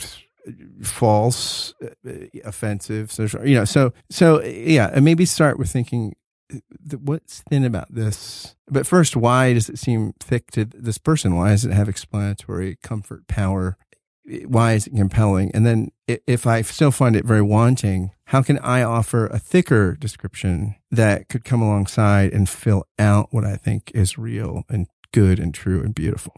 false, 0.81 1.73
uh, 1.83 2.11
offensive, 2.43 3.11
social, 3.11 3.45
you 3.45 3.55
know, 3.55 3.65
so, 3.65 3.93
so 4.09 4.41
yeah, 4.43 4.89
and 4.93 5.03
maybe 5.03 5.25
start 5.25 5.59
with 5.59 5.69
thinking, 5.69 6.15
uh, 6.53 6.57
what's 6.97 7.41
thin 7.49 7.65
about 7.65 7.93
this? 7.93 8.55
But 8.67 8.87
first, 8.87 9.15
why 9.15 9.53
does 9.53 9.69
it 9.69 9.79
seem 9.79 10.13
thick 10.19 10.51
to 10.51 10.65
this 10.65 10.97
person? 10.97 11.35
Why 11.35 11.49
does 11.49 11.65
it 11.65 11.71
have 11.71 11.89
explanatory 11.89 12.77
comfort, 12.81 13.27
power? 13.27 13.77
Why 14.45 14.73
is 14.73 14.87
it 14.87 14.95
compelling? 14.95 15.51
And 15.53 15.65
then 15.65 15.91
if 16.07 16.47
I 16.47 16.61
still 16.63 16.91
find 16.91 17.15
it 17.15 17.25
very 17.25 17.41
wanting, 17.41 18.11
how 18.25 18.41
can 18.41 18.57
I 18.59 18.81
offer 18.81 19.27
a 19.27 19.39
thicker 19.39 19.95
description 19.95 20.75
that 20.91 21.29
could 21.29 21.43
come 21.43 21.61
alongside 21.61 22.33
and 22.33 22.49
fill 22.49 22.87
out 22.97 23.27
what 23.31 23.45
I 23.45 23.55
think 23.55 23.91
is 23.93 24.17
real 24.17 24.63
and 24.69 24.87
good 25.11 25.39
and 25.39 25.53
true 25.53 25.81
and 25.81 25.93
beautiful? 25.93 26.33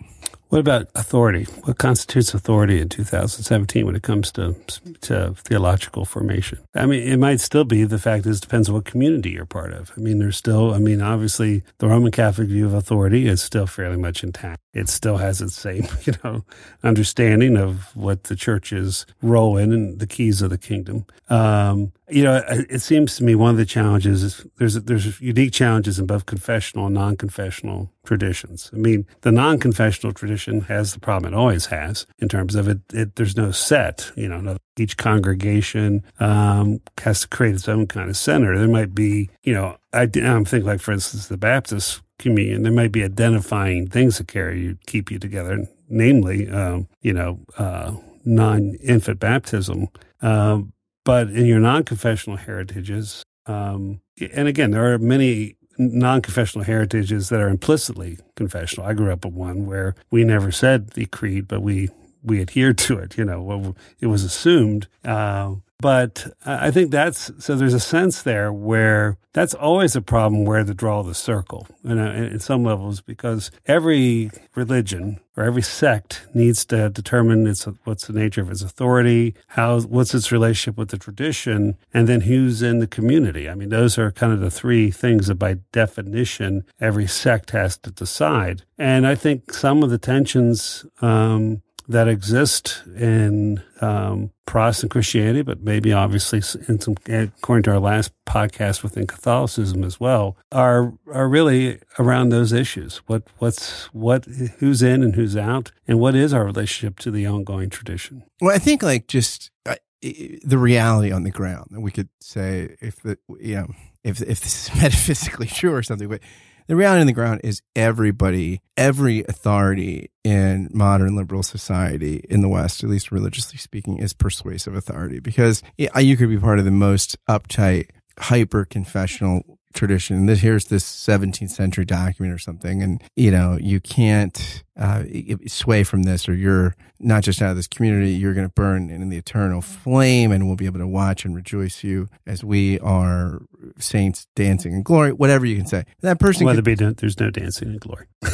What 0.50 0.60
about 0.60 0.88
authority? 0.96 1.44
What 1.63 1.77
constitutes 1.77 2.34
authority 2.34 2.80
in 2.80 2.88
2017 2.88 3.86
when 3.86 3.96
it 3.96 4.04
comes 4.04 4.32
to 4.34 4.56
to 5.01 5.34
theological 5.36 6.06
formation? 6.06 6.60
I 6.74 6.86
mean, 6.86 7.06
it 7.06 7.18
might 7.18 7.42
still 7.42 7.66
be 7.66 7.84
the 7.84 8.00
fact 8.00 8.25
is 8.25 8.38
it 8.38 8.42
depends 8.42 8.70
on 8.70 8.75
what 8.75 8.86
community 8.86 9.32
you're 9.32 9.46
part 9.46 9.74
of. 9.74 9.92
I 9.98 10.00
mean, 10.00 10.20
there's 10.20 10.38
still, 10.38 10.74
I 10.74 10.80
mean, 10.80 11.01
obviously 11.01 11.63
the 11.80 11.88
Roman 11.88 12.12
Catholic 12.12 12.48
view 12.48 12.66
of 12.66 12.74
authority 12.74 13.27
is 13.27 13.42
still 13.42 13.68
fairly 13.68 13.98
much 13.98 14.24
intact. 14.24 14.62
It 14.74 14.88
still 14.89 15.18
has 15.18 15.42
its 15.42 15.56
same, 15.56 15.88
you 16.04 16.13
know, 16.24 16.46
understanding 16.84 17.58
of 17.58 17.96
what 17.96 18.25
the 18.25 18.36
church's 18.36 19.06
role 19.22 19.58
in 19.58 19.74
and 19.74 20.00
the 20.00 20.08
keys 20.08 20.42
of 20.42 20.50
the 20.50 20.58
kingdom. 20.58 21.06
Um, 21.30 21.92
you 22.10 22.24
know, 22.24 22.42
it 22.48 22.80
seems 22.80 23.18
to 23.18 23.24
me 23.24 23.36
one 23.36 23.50
of 23.50 23.58
the 23.58 23.66
challenges 23.66 24.24
is 24.24 24.46
there's 24.58 24.75
there's 24.75 25.20
unique 25.20 25.51
challenges 25.51 26.00
in 26.00 26.06
both 26.06 26.25
confessional 26.25 26.86
and 26.86 26.96
non-confessional 26.96 27.92
traditions. 28.06 28.70
I 28.74 28.77
mean, 28.77 29.06
the 29.22 29.32
non-confessional 29.32 30.13
tradition 30.13 30.37
has 30.46 30.94
the 30.94 31.00
problem 31.00 31.34
it 31.34 31.38
always 31.38 31.67
has 31.67 32.06
in 32.20 32.27
terms 32.27 32.56
of 32.56 32.67
it. 32.67 32.79
it 32.94 33.15
there's 33.15 33.38
no 33.38 33.51
set. 33.51 34.12
You 34.15 34.29
know, 34.29 34.39
no- 34.39 34.58
each 34.77 34.98
congregation 34.98 36.03
um, 36.20 36.82
has 37.00 37.22
to 37.22 37.27
create 37.27 37.56
its 37.56 37.67
own 37.67 37.88
kind 37.88 38.10
of 38.10 38.17
center. 38.17 38.58
There 38.58 38.67
might 38.67 38.94
be, 38.94 39.29
you 39.44 39.53
know, 39.53 39.77
I, 39.94 40.03
I'm 40.03 40.46
thinking 40.46 40.65
like, 40.67 40.82
for 40.82 40.91
instance, 40.91 41.27
the 41.27 41.38
Baptist 41.38 42.01
communion. 42.20 42.63
There 42.63 42.72
might 42.72 42.91
be 42.91 43.03
identifying 43.03 43.88
things 43.88 44.17
that 44.17 44.27
carry 44.27 44.62
you, 44.62 44.77
keep 44.86 45.12
you 45.12 45.20
together, 45.20 45.67
namely, 45.89 46.50
um, 46.50 46.88
you 47.01 47.13
know, 47.13 47.39
uh, 47.58 47.94
non-infant 48.25 49.20
baptism. 49.20 49.88
Um, 50.22 50.74
but 51.06 51.29
in 51.29 51.46
your 51.46 51.60
non-confessional 51.60 52.38
heritages, 52.38 53.24
um, 53.46 54.01
and 54.34 54.48
again, 54.48 54.72
there 54.72 54.94
are 54.94 54.98
many 55.00 55.56
non-confessional 55.77 56.65
heritages 56.65 57.29
that 57.29 57.39
are 57.39 57.50
implicitly 57.50 58.19
confessional. 58.36 58.88
I 58.88 58.93
grew 58.93 59.12
up 59.12 59.25
with 59.25 59.34
one 59.34 59.65
where 59.65 59.96
we 60.12 60.24
never 60.24 60.51
said 60.51 60.91
the 60.91 61.05
creed, 61.05 61.48
but 61.48 61.62
we 61.62 61.89
we 62.24 62.41
adhered 62.41 62.77
to 62.79 62.98
it. 62.98 63.17
You 63.17 63.25
know, 63.25 63.75
it 64.00 64.07
was 64.07 64.24
assumed. 64.24 64.88
Uh, 65.05 65.55
but 65.79 66.25
I 66.46 66.72
think 66.72 66.91
that's 66.91 67.31
so. 67.38 67.55
There's 67.55 67.75
a 67.75 67.79
sense 67.79 68.24
there 68.24 68.51
where 68.51 69.17
that's 69.34 69.53
always 69.53 69.96
a 69.96 70.01
problem 70.01 70.43
where 70.43 70.63
to 70.63 70.74
draw 70.74 71.03
the 71.03 71.13
circle, 71.13 71.67
you 71.84 71.93
know, 71.93 72.12
in 72.12 72.39
some 72.39 72.63
levels, 72.63 73.01
because 73.01 73.51
every 73.67 74.31
religion 74.55 75.19
or 75.36 75.43
every 75.43 75.62
sect 75.62 76.25
needs 76.34 76.65
to 76.65 76.89
determine 76.89 77.46
its 77.46 77.65
what's 77.84 78.07
the 78.07 78.13
nature 78.13 78.41
of 78.41 78.50
its 78.50 78.63
authority, 78.63 79.36
how 79.50 79.79
what's 79.81 80.15
its 80.15 80.31
relationship 80.31 80.77
with 80.79 80.89
the 80.89 80.98
tradition, 80.98 81.77
and 81.93 82.07
then 82.07 82.22
who's 82.22 82.63
in 82.63 82.79
the 82.79 82.88
community. 82.88 83.48
I 83.48 83.53
mean, 83.53 83.69
those 83.69 84.00
are 84.00 84.12
kind 84.12 84.34
of 84.34 84.39
the 84.39 84.50
three 84.50 84.89
things 84.89 85.27
that, 85.27 85.36
by 85.36 85.57
definition, 85.72 86.65
every 86.79 87.05
sect 87.05 87.51
has 87.51 87.77
to 87.79 87.91
decide. 87.91 88.63
And 88.79 89.05
I 89.05 89.13
think 89.13 89.53
some 89.53 89.84
of 89.84 89.91
the 89.91 90.00
tensions. 90.00 90.88
Um, 91.01 91.62
that 91.88 92.08
exist 92.08 92.84
in 92.98 93.63
um, 93.82 94.32
Protestant 94.46 94.91
Christianity, 94.91 95.41
but 95.41 95.62
maybe 95.62 95.94
obviously 95.94 96.39
in 96.67 96.79
some, 96.79 96.96
according 97.08 97.63
to 97.63 97.72
our 97.72 97.79
last 97.79 98.12
podcast 98.25 98.84
within 98.84 99.08
Catholicism 99.08 99.84
as 99.84 100.00
well, 100.00 100.36
are 100.51 100.94
are 101.13 101.29
really 101.29 101.79
around 101.98 102.29
those 102.29 102.51
issues. 102.51 102.98
What 103.08 103.24
what's 103.38 103.86
what 103.94 104.25
who's 104.25 104.82
in 104.82 105.03
and 105.03 105.15
who's 105.15 105.38
out, 105.38 105.72
and 105.88 106.00
what 106.00 106.15
is 106.15 106.34
our 106.34 106.46
relationship 106.46 107.00
to 107.00 107.12
the 107.12 107.25
ongoing 107.25 107.70
tradition? 107.70 108.24
Well, 108.41 108.53
I 108.53 108.60
think 108.60 108.84
like 108.84 109.08
just 109.08 109.51
uh, 109.65 109.75
the 110.01 110.58
reality 110.58 111.12
on 111.12 111.24
the 111.24 111.32
ground. 111.32 111.70
We 111.72 111.91
could 111.91 112.10
say 112.20 112.75
if 112.82 113.01
the 113.01 113.17
you 113.39 113.56
know 113.56 113.67
if 114.03 114.22
if 114.22 114.41
this 114.41 114.70
is 114.70 114.75
metaphysically 114.82 115.48
true 115.48 115.74
or 115.74 115.84
something, 115.84 116.10
but 116.10 116.22
the 116.68 116.76
reality 116.76 117.02
on 117.02 117.08
the 117.08 117.14
ground 117.14 117.42
is 117.44 117.62
everybody, 117.76 118.62
every 118.76 119.24
authority 119.24 120.12
in 120.24 120.70
modern 120.74 121.16
liberal 121.16 121.44
society 121.44 122.24
in 122.30 122.42
the 122.42 122.50
West, 122.50 122.84
at 122.84 122.90
least 122.90 123.12
religiously 123.12 123.58
speaking, 123.58 123.98
is 123.98 124.14
persuasive 124.14 124.76
authority 124.76 125.20
because 125.20 125.64
you 125.78 126.18
could 126.18 126.30
be 126.30 126.38
part 126.38 126.60
of 126.60 126.66
the 126.66 126.72
most 126.72 127.18
uptight, 127.28 127.90
hyper 128.20 128.66
confessional 128.66 129.57
tradition. 129.74 130.26
This 130.26 130.40
here's 130.40 130.66
this 130.66 130.84
17th 130.84 131.50
century 131.50 131.86
document 131.86 132.34
or 132.34 132.38
something, 132.40 132.82
and 132.82 133.02
you 133.16 133.32
know 133.32 133.58
you 133.62 133.80
can't 133.80 134.64
uh, 134.78 135.04
sway 135.48 135.84
from 135.84 136.04
this, 136.04 136.28
or 136.30 136.34
you're 136.34 136.76
not 137.00 137.24
just 137.24 137.42
out 137.42 137.52
of 137.52 137.56
this 137.56 137.68
community. 137.68 138.12
You're 138.12 138.34
going 138.34 138.48
to 138.48 138.54
burn 138.54 138.90
in 138.90 139.10
the 139.10 139.18
eternal 139.18 139.62
flame, 139.62 140.32
and 140.32 140.48
we'll 140.48 140.56
be 140.56 140.66
able 140.66 140.80
to 140.80 140.88
watch 140.88 141.26
and 141.26 141.36
rejoice 141.36 141.84
you 141.84 142.10
as 142.26 142.44
we 142.44 142.80
are 142.80 143.42
saints 143.80 144.28
dancing 144.36 144.74
in 144.74 144.84
glory. 144.84 145.12
Whatever 145.14 145.46
you 145.46 145.56
can 145.58 145.68
say, 145.68 145.86
that 146.02 146.20
person. 146.20 146.46
Well, 146.46 146.56
could- 146.56 146.64
be 146.64 146.76
no, 146.76 146.92
there's 146.92 147.20
no 147.20 147.30
dancing 147.30 147.70
in 147.70 147.78
glory. 147.78 148.08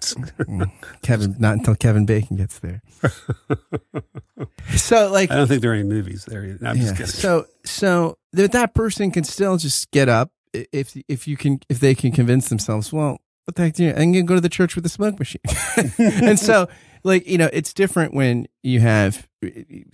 Mm, 0.00 0.70
Kevin, 1.02 1.34
not 1.40 1.54
until 1.54 1.74
Kevin 1.74 2.06
Bacon 2.06 2.36
gets 2.36 2.60
there. 2.60 2.80
so, 4.76 5.10
like, 5.10 5.30
I 5.30 5.36
don't 5.36 5.46
think 5.48 5.60
there 5.60 5.72
are 5.72 5.74
any 5.74 5.82
movies 5.82 6.24
there. 6.26 6.42
I'm 6.64 6.76
just 6.76 6.86
Yeah. 6.86 6.92
kidding. 6.92 7.06
So 7.06 7.46
so 7.64 8.16
that 8.32 8.52
that 8.52 8.74
person 8.74 9.10
can 9.10 9.24
still 9.24 9.56
just 9.56 9.90
get 9.90 10.08
up 10.08 10.30
if 10.52 10.96
if 11.08 11.28
you 11.28 11.36
can 11.36 11.60
if 11.68 11.80
they 11.80 11.94
can 11.94 12.12
convince 12.12 12.48
themselves, 12.48 12.92
well, 12.92 13.20
what 13.44 13.54
the 13.54 13.62
heck 13.62 13.74
do 13.74 13.84
you? 13.84 13.90
I'm 13.90 14.12
gonna 14.12 14.22
go 14.22 14.34
to 14.34 14.40
the 14.40 14.48
church 14.48 14.76
with 14.76 14.84
a 14.84 14.90
smoke 14.90 15.18
machine. 15.18 15.40
and 15.98 16.38
so 16.38 16.68
like 17.04 17.26
you 17.26 17.38
know, 17.38 17.48
it's 17.52 17.72
different 17.72 18.14
when 18.14 18.46
you 18.62 18.80
have 18.80 19.26
uh, 19.44 19.48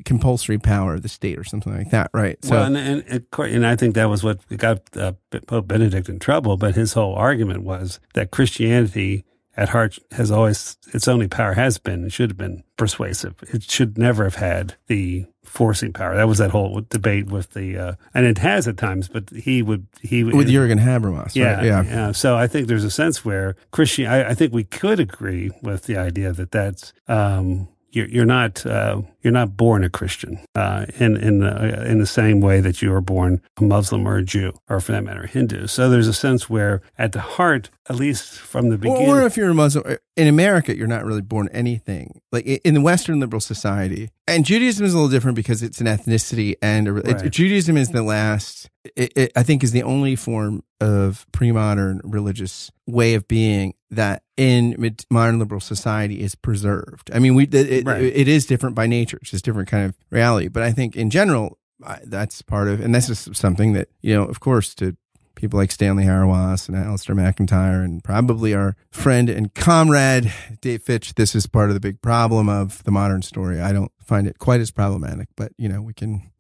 compulsory 0.05 0.59
power 0.59 0.95
of 0.95 1.03
the 1.03 1.09
state 1.09 1.39
or 1.39 1.45
something 1.45 1.77
like 1.77 1.91
that, 1.91 2.11
right? 2.13 2.43
So 2.45 2.57
well, 2.57 2.65
and, 2.65 2.77
and, 2.77 3.27
and 3.39 3.67
I 3.67 3.77
think 3.77 3.95
that 3.95 4.07
was 4.07 4.25
what 4.25 4.41
got 4.57 4.81
uh, 4.97 5.13
Pope 5.47 5.69
Benedict 5.69 6.09
in 6.09 6.19
trouble. 6.19 6.57
But 6.57 6.75
his 6.75 6.95
whole 6.95 7.15
argument 7.15 7.63
was 7.63 8.01
that 8.15 8.31
Christianity 8.31 9.25
at 9.57 9.69
heart 9.71 9.99
has 10.13 10.31
always 10.31 10.77
its 10.93 11.09
only 11.09 11.29
power 11.29 11.53
has 11.53 11.79
been 11.79 12.05
it 12.05 12.13
should 12.13 12.31
have 12.31 12.37
been 12.37 12.65
persuasive. 12.77 13.35
It 13.43 13.63
should 13.63 13.99
never 13.99 14.25
have 14.25 14.37
had 14.37 14.75
the 14.87 15.27
forcing 15.45 15.93
power. 15.93 16.17
That 16.17 16.29
was 16.29 16.39
that 16.39 16.51
whole 16.51 16.83
debate 16.89 17.27
with 17.27 17.51
the 17.51 17.79
uh, 17.79 17.93
and 18.13 18.27
it 18.27 18.39
has 18.39 18.67
at 18.67 18.77
times, 18.77 19.09
but 19.09 19.31
he 19.31 19.63
would 19.63 19.87
he 20.01 20.25
with 20.25 20.49
Jurgen 20.49 20.79
Habermas. 20.79 21.35
Yeah, 21.35 21.57
right? 21.57 21.65
yeah, 21.65 21.83
yeah. 21.83 22.13
So 22.13 22.37
I 22.37 22.47
think 22.47 22.69
there's 22.69 22.85
a 22.85 22.91
sense 22.91 23.25
where 23.25 23.57
Christian. 23.71 24.07
I, 24.07 24.31
I 24.31 24.35
think 24.35 24.53
we 24.53 24.65
could 24.65 25.01
agree 25.01 25.51
with 25.63 25.85
the 25.85 25.97
idea 25.97 26.33
that 26.33 26.51
that's 26.51 26.93
um, 27.09 27.69
you're, 27.91 28.09
you're 28.09 28.25
not 28.27 28.65
uh, 28.67 29.03
you're 29.25 29.33
not 29.33 29.57
born 29.57 29.83
a 29.83 29.91
Christian 29.91 30.39
uh, 30.55 30.85
in 31.01 31.17
in 31.17 31.39
the, 31.39 31.91
in 31.91 31.99
the 31.99 32.07
same 32.07 32.41
way 32.41 32.61
that 32.61 32.83
you 32.83 32.93
are 32.93 33.01
born 33.01 33.41
a 33.57 33.65
Muslim 33.65 34.07
or 34.07 34.19
a 34.19 34.23
Jew 34.23 34.53
or 34.69 34.81
for 34.81 34.93
that 34.93 35.03
matter 35.03 35.23
a 35.23 35.27
Hindu. 35.27 35.67
So 35.67 35.89
there's 35.89 36.07
a 36.07 36.13
sense 36.13 36.49
where 36.51 36.83
at 36.99 37.13
the 37.13 37.21
heart, 37.21 37.71
at 37.89 37.97
least 37.97 38.39
from 38.39 38.69
the 38.69 38.77
beginning, 38.77 39.09
or 39.09 39.23
if 39.23 39.37
you're 39.37 39.51
a 39.51 39.55
Muslim 39.55 39.85
uh, 39.89 39.97
in 40.17 40.29
America, 40.29 40.77
you're 40.77 40.87
not 40.87 41.05
really 41.05 41.23
born 41.23 41.49
anything. 41.53 42.21
Like 42.31 42.45
in 42.47 42.75
the 42.75 42.83
Western 42.83 43.19
liberal 43.19 43.41
society, 43.41 44.11
and 44.27 44.45
Judaism 44.45 44.85
is 44.85 44.93
a 44.93 44.97
little 44.97 45.11
different 45.11 45.37
because 45.37 45.63
it's 45.63 45.81
an 45.81 45.87
ethnicity 45.87 46.57
and 46.61 46.89
a, 46.89 46.93
right. 46.93 47.23
it, 47.23 47.31
Judaism 47.31 47.77
is 47.77 47.89
the 47.89 48.03
last. 48.03 48.71
It, 48.97 49.13
it, 49.17 49.33
I 49.35 49.43
think 49.43 49.65
is 49.65 49.73
the 49.73 49.83
only 49.83 50.15
form 50.15 50.63
of 50.81 51.27
pre-modern 51.33 52.03
religious 52.05 52.71
way 52.87 53.15
of 53.15 53.27
being 53.27 53.75
that 53.91 54.23
in 54.37 54.97
modern 55.11 55.39
liberal 55.39 55.61
society 55.61 56.21
is 56.21 56.35
preserved. 56.35 57.11
I 57.15 57.19
mean, 57.19 57.35
we 57.35 57.45
it, 57.45 57.87
right. 57.87 58.03
it 58.03 58.29
is 58.29 58.47
different 58.47 58.75
by 58.75 58.87
nature; 58.87 59.14
it's 59.15 59.31
just 59.31 59.45
different 59.45 59.69
kind 59.69 59.87
of 59.87 59.97
reality. 60.11 60.49
But 60.49 60.63
I 60.63 60.73
think 60.73 60.97
in 60.97 61.11
general, 61.11 61.59
that's 62.05 62.43
part 62.43 62.69
of, 62.69 62.81
and 62.81 62.95
this 62.95 63.09
is 63.09 63.29
something 63.33 63.73
that 63.75 63.89
you 64.01 64.15
know, 64.15 64.25
of 64.25 64.41
course, 64.41 64.75
to 64.77 64.97
people 65.35 65.59
like 65.59 65.73
Stanley 65.73 66.05
Hauerwas 66.05 66.69
and 66.69 66.77
Alasdair 66.77 67.17
MacIntyre 67.17 67.83
and 67.83 68.03
probably 68.03 68.55
our 68.55 68.77
friend 68.91 69.29
and 69.29 69.53
comrade 69.55 70.33
Dave 70.61 70.83
Fitch. 70.83 71.15
This 71.15 71.35
is 71.35 71.47
part 71.47 71.71
of 71.71 71.75
the 71.75 71.81
big 71.81 72.01
problem 72.01 72.49
of 72.49 72.83
the 72.85 72.91
modern 72.91 73.23
story. 73.23 73.61
I 73.61 73.73
don't 73.73 73.93
find 74.03 74.27
it 74.27 74.39
quite 74.39 74.61
as 74.61 74.71
problematic, 74.71 75.29
but 75.37 75.53
you 75.59 75.69
know, 75.69 75.83
we 75.83 75.93
can 75.93 76.31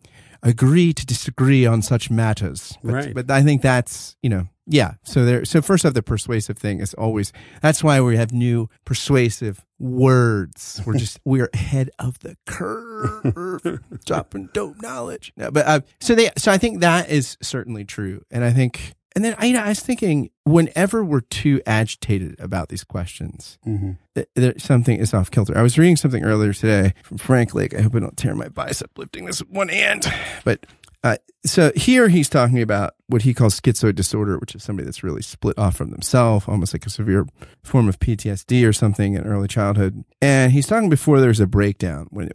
agree 0.43 0.93
to 0.93 1.07
disagree 1.07 1.66
on 1.66 1.83
such 1.83 2.11
matters. 2.11 2.78
But, 2.83 2.93
right. 2.93 3.14
but 3.14 3.31
I 3.31 3.43
think 3.43 3.62
that's, 3.62 4.16
you 4.23 4.31
know, 4.31 4.49
yeah. 4.66 4.95
So 5.02 5.25
there, 5.25 5.45
so 5.45 5.61
first 5.61 5.85
off, 5.85 5.95
the 5.95 6.02
persuasive 6.02 6.59
thing 6.59 6.81
is 6.81 6.95
always, 6.95 7.33
that's 7.62 7.83
why 7.83 8.00
we 8.00 8.16
have 8.16 8.33
new 8.33 8.69
persuasive 8.85 9.64
words. 9.85 10.81
We're 10.85 10.97
just, 10.97 11.21
we're 11.25 11.50
ahead 11.53 11.91
of 11.99 12.19
the 12.21 12.37
curve, 12.47 13.81
dropping 14.05 14.49
dope 14.53 14.81
knowledge. 14.81 15.33
No, 15.37 15.50
but, 15.50 15.67
uh, 15.67 15.81
so 16.00 16.14
they, 16.14 16.31
so 16.37 16.50
I 16.50 16.59
think 16.59 16.81
that 16.81 17.11
is 17.11 17.37
certainly 17.43 17.85
true. 17.85 18.25
And 18.31 18.45
I 18.45 18.50
think, 18.50 18.95
and 19.14 19.25
then 19.25 19.37
I, 19.38 19.47
you 19.47 19.53
know, 19.53 19.62
I 19.62 19.69
was 19.69 19.81
thinking, 19.81 20.31
whenever 20.45 21.05
we're 21.05 21.21
too 21.21 21.61
agitated 21.67 22.41
about 22.41 22.69
these 22.69 22.83
questions, 22.83 23.59
mm-hmm. 23.67 23.93
th- 24.35 24.61
something 24.61 24.99
is 24.99 25.14
off 25.14 25.31
kilter. 25.31 25.57
I 25.57 25.62
was 25.62 25.79
reading 25.79 25.97
something 25.97 26.25
earlier 26.25 26.53
today 26.53 26.95
from 27.05 27.19
Frank 27.19 27.55
Lake. 27.55 27.75
I 27.75 27.83
hope 27.83 27.95
I 27.95 28.00
don't 28.00 28.17
tear 28.17 28.35
my 28.35 28.49
bicep 28.49 28.91
lifting 28.97 29.26
this 29.26 29.41
with 29.41 29.50
one 29.50 29.69
hand, 29.69 30.12
but 30.45 30.67
uh, 31.04 31.18
so 31.44 31.70
here 31.76 32.08
he's 32.08 32.30
talking 32.30 32.62
about 32.62 32.94
what 33.08 33.23
he 33.23 33.34
calls 33.34 33.61
schizoid 33.61 33.94
disorder, 33.94 34.38
which 34.38 34.54
is 34.54 34.64
somebody 34.64 34.87
that's 34.87 35.04
really 35.04 35.20
split 35.20 35.58
off 35.58 35.76
from 35.76 35.90
themselves, 35.90 36.46
almost 36.49 36.73
like 36.73 36.87
a 36.87 36.90
severe 36.90 37.26
form 37.62 37.90
of 37.90 37.99
PTSD 37.99 38.66
or 38.66 38.73
something 38.73 39.12
in 39.12 39.26
early 39.26 39.46
childhood. 39.46 40.02
And 40.23 40.52
he's 40.52 40.66
talking 40.66 40.88
before 40.88 41.20
there's 41.20 41.40
a 41.40 41.46
breakdown, 41.46 42.06
when, 42.08 42.30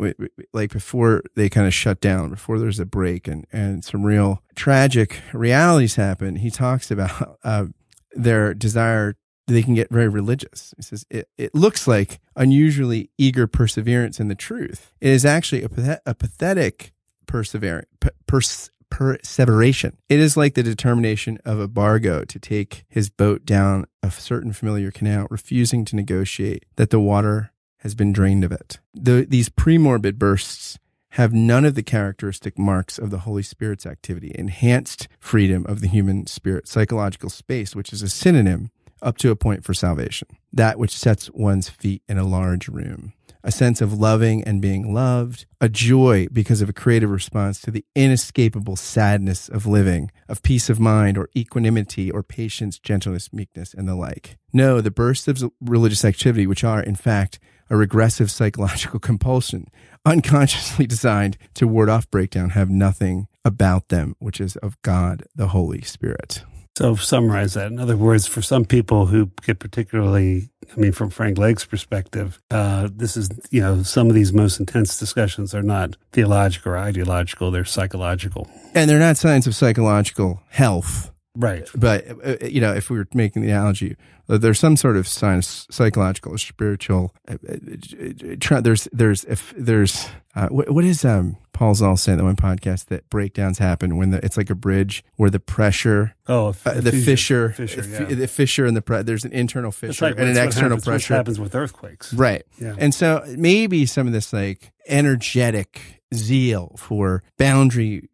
like 0.54 0.72
before 0.72 1.24
they 1.36 1.50
kind 1.50 1.66
of 1.66 1.74
shut 1.74 2.00
down, 2.00 2.30
before 2.30 2.60
there's 2.60 2.80
a 2.80 2.86
break 2.86 3.28
and, 3.28 3.48
and 3.52 3.84
some 3.84 4.06
real 4.06 4.44
tragic 4.54 5.20
realities 5.34 5.96
happen. 5.96 6.36
He 6.36 6.52
talks 6.52 6.92
about 6.92 7.40
uh, 7.44 7.66
their 8.14 8.54
desire 8.54 9.16
they 9.48 9.64
can 9.64 9.74
get 9.74 9.90
very 9.90 10.08
religious. 10.08 10.76
He 10.78 10.84
says 10.84 11.08
it, 11.10 11.28
it 11.36 11.56
looks 11.56 11.88
like 11.88 12.20
unusually 12.36 13.10
eager 13.18 13.48
perseverance 13.48 14.20
in 14.20 14.28
the 14.28 14.36
truth. 14.36 14.94
It 15.02 15.10
is 15.10 15.26
actually 15.26 15.64
a, 15.64 16.00
a 16.06 16.14
pathetic 16.14 16.94
perseverance, 17.30 17.88
pers- 18.26 18.72
perseveration. 18.90 19.96
It 20.10 20.20
is 20.20 20.36
like 20.36 20.56
the 20.56 20.64
determination 20.64 21.38
of 21.46 21.60
a 21.60 21.68
bargee 21.68 22.26
to 22.26 22.40
take 22.40 22.86
his 22.90 23.12
boat 23.12 23.46
down 23.46 23.86
a 24.02 24.10
certain 24.10 24.52
familiar 24.52 24.90
canal, 24.90 25.28
refusing 25.30 25.86
to 25.86 25.96
negotiate 25.96 26.66
that 26.76 26.90
the 26.90 27.00
water 27.00 27.52
has 27.78 27.94
been 27.94 28.12
drained 28.12 28.44
of 28.44 28.52
it. 28.52 28.80
The, 28.96 29.28
these 29.30 29.48
premorbid 29.48 30.16
bursts 30.16 30.80
have 31.14 31.32
none 31.32 31.66
of 31.66 31.76
the 31.76 31.84
characteristic 31.84 32.58
marks 32.58 32.98
of 32.98 33.12
the 33.12 33.20
Holy 33.20 33.44
Spirit's 33.44 33.86
activity, 33.86 34.32
enhanced 34.34 35.08
freedom 35.20 35.68
of 35.68 35.82
the 35.82 35.88
human 35.88 36.26
spirit, 36.26 36.68
psychological 36.68 37.30
space, 37.30 37.76
which 37.76 37.94
is 37.94 38.02
a 38.02 38.10
synonym 38.10 38.72
up 39.04 39.18
to 39.20 39.30
a 39.30 39.36
point 39.36 39.64
for 39.64 39.76
salvation, 39.76 40.28
that 40.52 40.80
which 40.80 40.98
sets 40.98 41.30
one's 41.32 41.70
feet 41.70 42.02
in 42.10 42.18
a 42.18 42.28
large 42.28 42.68
room 42.68 43.14
a 43.44 43.52
sense 43.52 43.82
of 43.82 43.94
loving 43.94 44.44
and 44.44 44.62
being 44.62 44.94
loved, 44.94 45.46
a 45.62 45.70
joy 45.70 46.28
because 46.32 46.62
of 46.62 46.70
a 46.70 46.74
creative 46.74 47.10
response 47.10 47.62
to 47.62 47.72
the 47.72 47.86
inescapable 47.96 48.76
sadness 48.76 49.48
of 49.50 49.66
living, 49.66 50.12
of 50.28 50.44
peace 50.44 50.70
of 50.70 50.80
mind 50.80 51.18
or 51.18 51.30
equanimity 51.36 52.12
or 52.12 52.24
patience, 52.24 52.80
gentleness, 52.80 53.32
meekness, 53.32 53.74
and 53.74 53.88
the 53.88 53.96
like. 53.96 54.38
No, 54.52 54.82
the 54.82 54.92
bursts 54.92 55.28
of 55.28 55.52
religious 55.62 56.04
activity, 56.04 56.48
which 56.48 56.64
are, 56.64 56.82
in 56.82 56.96
fact, 56.96 57.40
a 57.70 57.78
regressive 57.78 58.32
psychological 58.32 59.00
compulsion, 59.10 59.68
unconsciously 60.06 60.86
designed 60.86 61.38
to 61.54 61.68
ward 61.68 61.90
off 61.90 62.10
breakdown, 62.10 62.52
have 62.52 62.70
nothing 62.70 63.28
about 63.46 63.90
them 63.90 64.16
which 64.20 64.42
is 64.42 64.56
of 64.58 64.82
God, 64.82 65.24
the 65.36 65.48
Holy 65.48 65.82
Spirit. 65.82 66.44
So 66.78 66.96
summarize 66.96 67.56
that. 67.56 67.72
In 67.72 67.80
other 67.80 67.98
words, 67.98 68.26
for 68.26 68.42
some 68.42 68.64
people 68.64 69.08
who 69.08 69.32
get 69.46 69.60
particularly, 69.60 70.50
I 70.72 70.80
mean, 70.80 70.94
from 70.94 71.10
Frank 71.10 71.38
Lake's 71.38 71.66
perspective, 71.66 72.42
uh, 72.52 72.88
this 72.90 73.18
is, 73.18 73.30
you 73.52 73.60
know, 73.60 73.84
some 73.84 74.08
of 74.08 74.16
these 74.16 74.32
most 74.32 74.62
intense 74.62 74.98
discussions 74.98 75.54
are 75.54 75.62
not 75.62 75.98
theological 76.14 76.72
or 76.72 76.78
ideological; 76.78 77.52
they're 77.52 77.66
psychological, 77.66 78.50
and 78.74 78.90
they're 78.90 79.00
not 79.00 79.18
signs 79.18 79.46
of 79.46 79.56
psychological 79.56 80.42
health. 80.50 81.12
Right. 81.36 81.68
But, 81.76 82.08
uh, 82.10 82.46
you 82.46 82.60
know, 82.60 82.74
if 82.74 82.90
we 82.90 82.98
were 82.98 83.08
making 83.14 83.44
the 83.44 83.50
analogy, 83.50 83.96
uh, 84.28 84.38
there's 84.38 84.60
some 84.60 84.76
sort 84.76 84.98
of 84.98 85.08
sign, 85.08 85.42
psychological 85.42 86.34
or 86.34 86.38
spiritual, 86.38 87.14
uh, 87.28 87.36
uh 87.48 88.62
there's, 88.62 88.88
there's, 88.92 89.26
if 89.26 89.54
there's, 89.56 90.08
uh, 90.36 90.48
what, 90.50 90.70
what 90.72 90.86
is, 90.86 91.06
um, 91.06 91.38
Paul 91.60 91.76
Zahl 91.76 91.98
saying 91.98 92.20
that 92.20 92.24
one 92.24 92.38
podcast 92.38 92.86
that 92.86 93.10
breakdowns 93.10 93.58
happen 93.58 93.98
when 93.98 94.12
the, 94.12 94.24
it's 94.24 94.38
like 94.38 94.50
a 94.50 94.56
bridge 94.56 95.04
where 95.18 95.30
the 95.30 95.42
pressure, 95.42 96.16
oh, 96.28 96.56
uh, 96.66 96.80
the 96.80 96.94
fissure, 96.94 97.50
fissure 97.50 97.84
yeah. 97.84 98.16
the 98.16 98.30
fissure 98.30 98.66
and 98.66 98.78
the 98.78 98.82
pre- 98.82 99.02
there's 99.02 99.26
an 99.26 99.34
internal 99.34 99.70
fissure 99.70 100.06
like, 100.06 100.18
and 100.18 100.30
an 100.30 100.38
external 100.38 100.70
happens, 100.70 100.86
pressure. 100.86 101.14
happens 101.16 101.38
with 101.38 101.54
earthquakes, 101.54 102.14
right? 102.14 102.44
Yeah. 102.62 102.76
And 102.78 102.96
so 102.96 103.26
maybe 103.38 103.86
some 103.86 104.08
of 104.08 104.14
this 104.14 104.32
like 104.32 104.72
energetic 104.88 106.02
zeal 106.14 106.76
for 106.78 107.24
boundary 107.38 108.08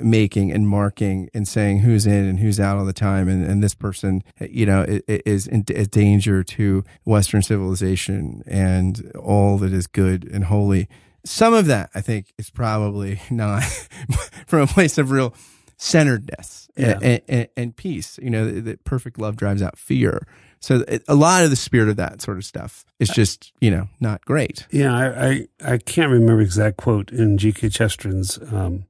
making 0.00 0.52
and 0.52 0.68
marking 0.68 1.30
and 1.32 1.48
saying 1.48 1.80
who's 1.80 2.06
in 2.06 2.24
and 2.24 2.40
who's 2.40 2.60
out 2.60 2.76
all 2.76 2.84
the 2.84 2.92
time. 2.92 3.28
And, 3.28 3.44
and 3.44 3.62
this 3.62 3.74
person 3.74 4.22
you 4.40 4.66
know 4.66 4.84
is 5.08 5.46
in 5.46 5.64
a 5.74 5.86
danger 5.86 6.42
to 6.42 6.84
western 7.04 7.42
civilization 7.42 8.42
and 8.46 9.12
all 9.18 9.58
that 9.58 9.72
is 9.72 9.86
good 9.86 10.24
and 10.24 10.44
holy. 10.44 10.88
Some 11.26 11.54
of 11.54 11.66
that 11.66 11.90
i 11.94 12.00
think 12.00 12.32
is 12.38 12.50
probably 12.50 13.20
not 13.30 13.62
from 14.46 14.60
a 14.60 14.66
place 14.66 14.98
of 14.98 15.10
real 15.10 15.34
centeredness 15.76 16.68
yeah. 16.76 16.98
and, 17.02 17.20
and, 17.28 17.48
and, 17.56 17.76
peace 17.76 18.18
you 18.22 18.30
know 18.30 18.48
that 18.60 18.84
perfect 18.84 19.18
love 19.18 19.36
drives 19.36 19.62
out 19.62 19.78
fear. 19.78 20.26
So 20.60 20.82
a 21.08 21.14
lot 21.14 21.44
of 21.44 21.50
the 21.50 21.56
spirit 21.56 21.90
of 21.90 21.96
that 21.96 22.22
sort 22.22 22.38
of 22.38 22.44
stuff 22.44 22.86
is 22.98 23.08
just 23.10 23.52
you 23.60 23.70
know 23.70 23.88
not 24.00 24.24
great. 24.24 24.66
Yeah 24.70 24.94
i 24.94 25.28
i, 25.28 25.72
I 25.72 25.78
can't 25.78 26.10
remember 26.10 26.42
exact 26.42 26.76
quote 26.76 27.10
in 27.10 27.38
gk 27.38 27.72
chesterton's 27.72 28.38
um, 28.52 28.84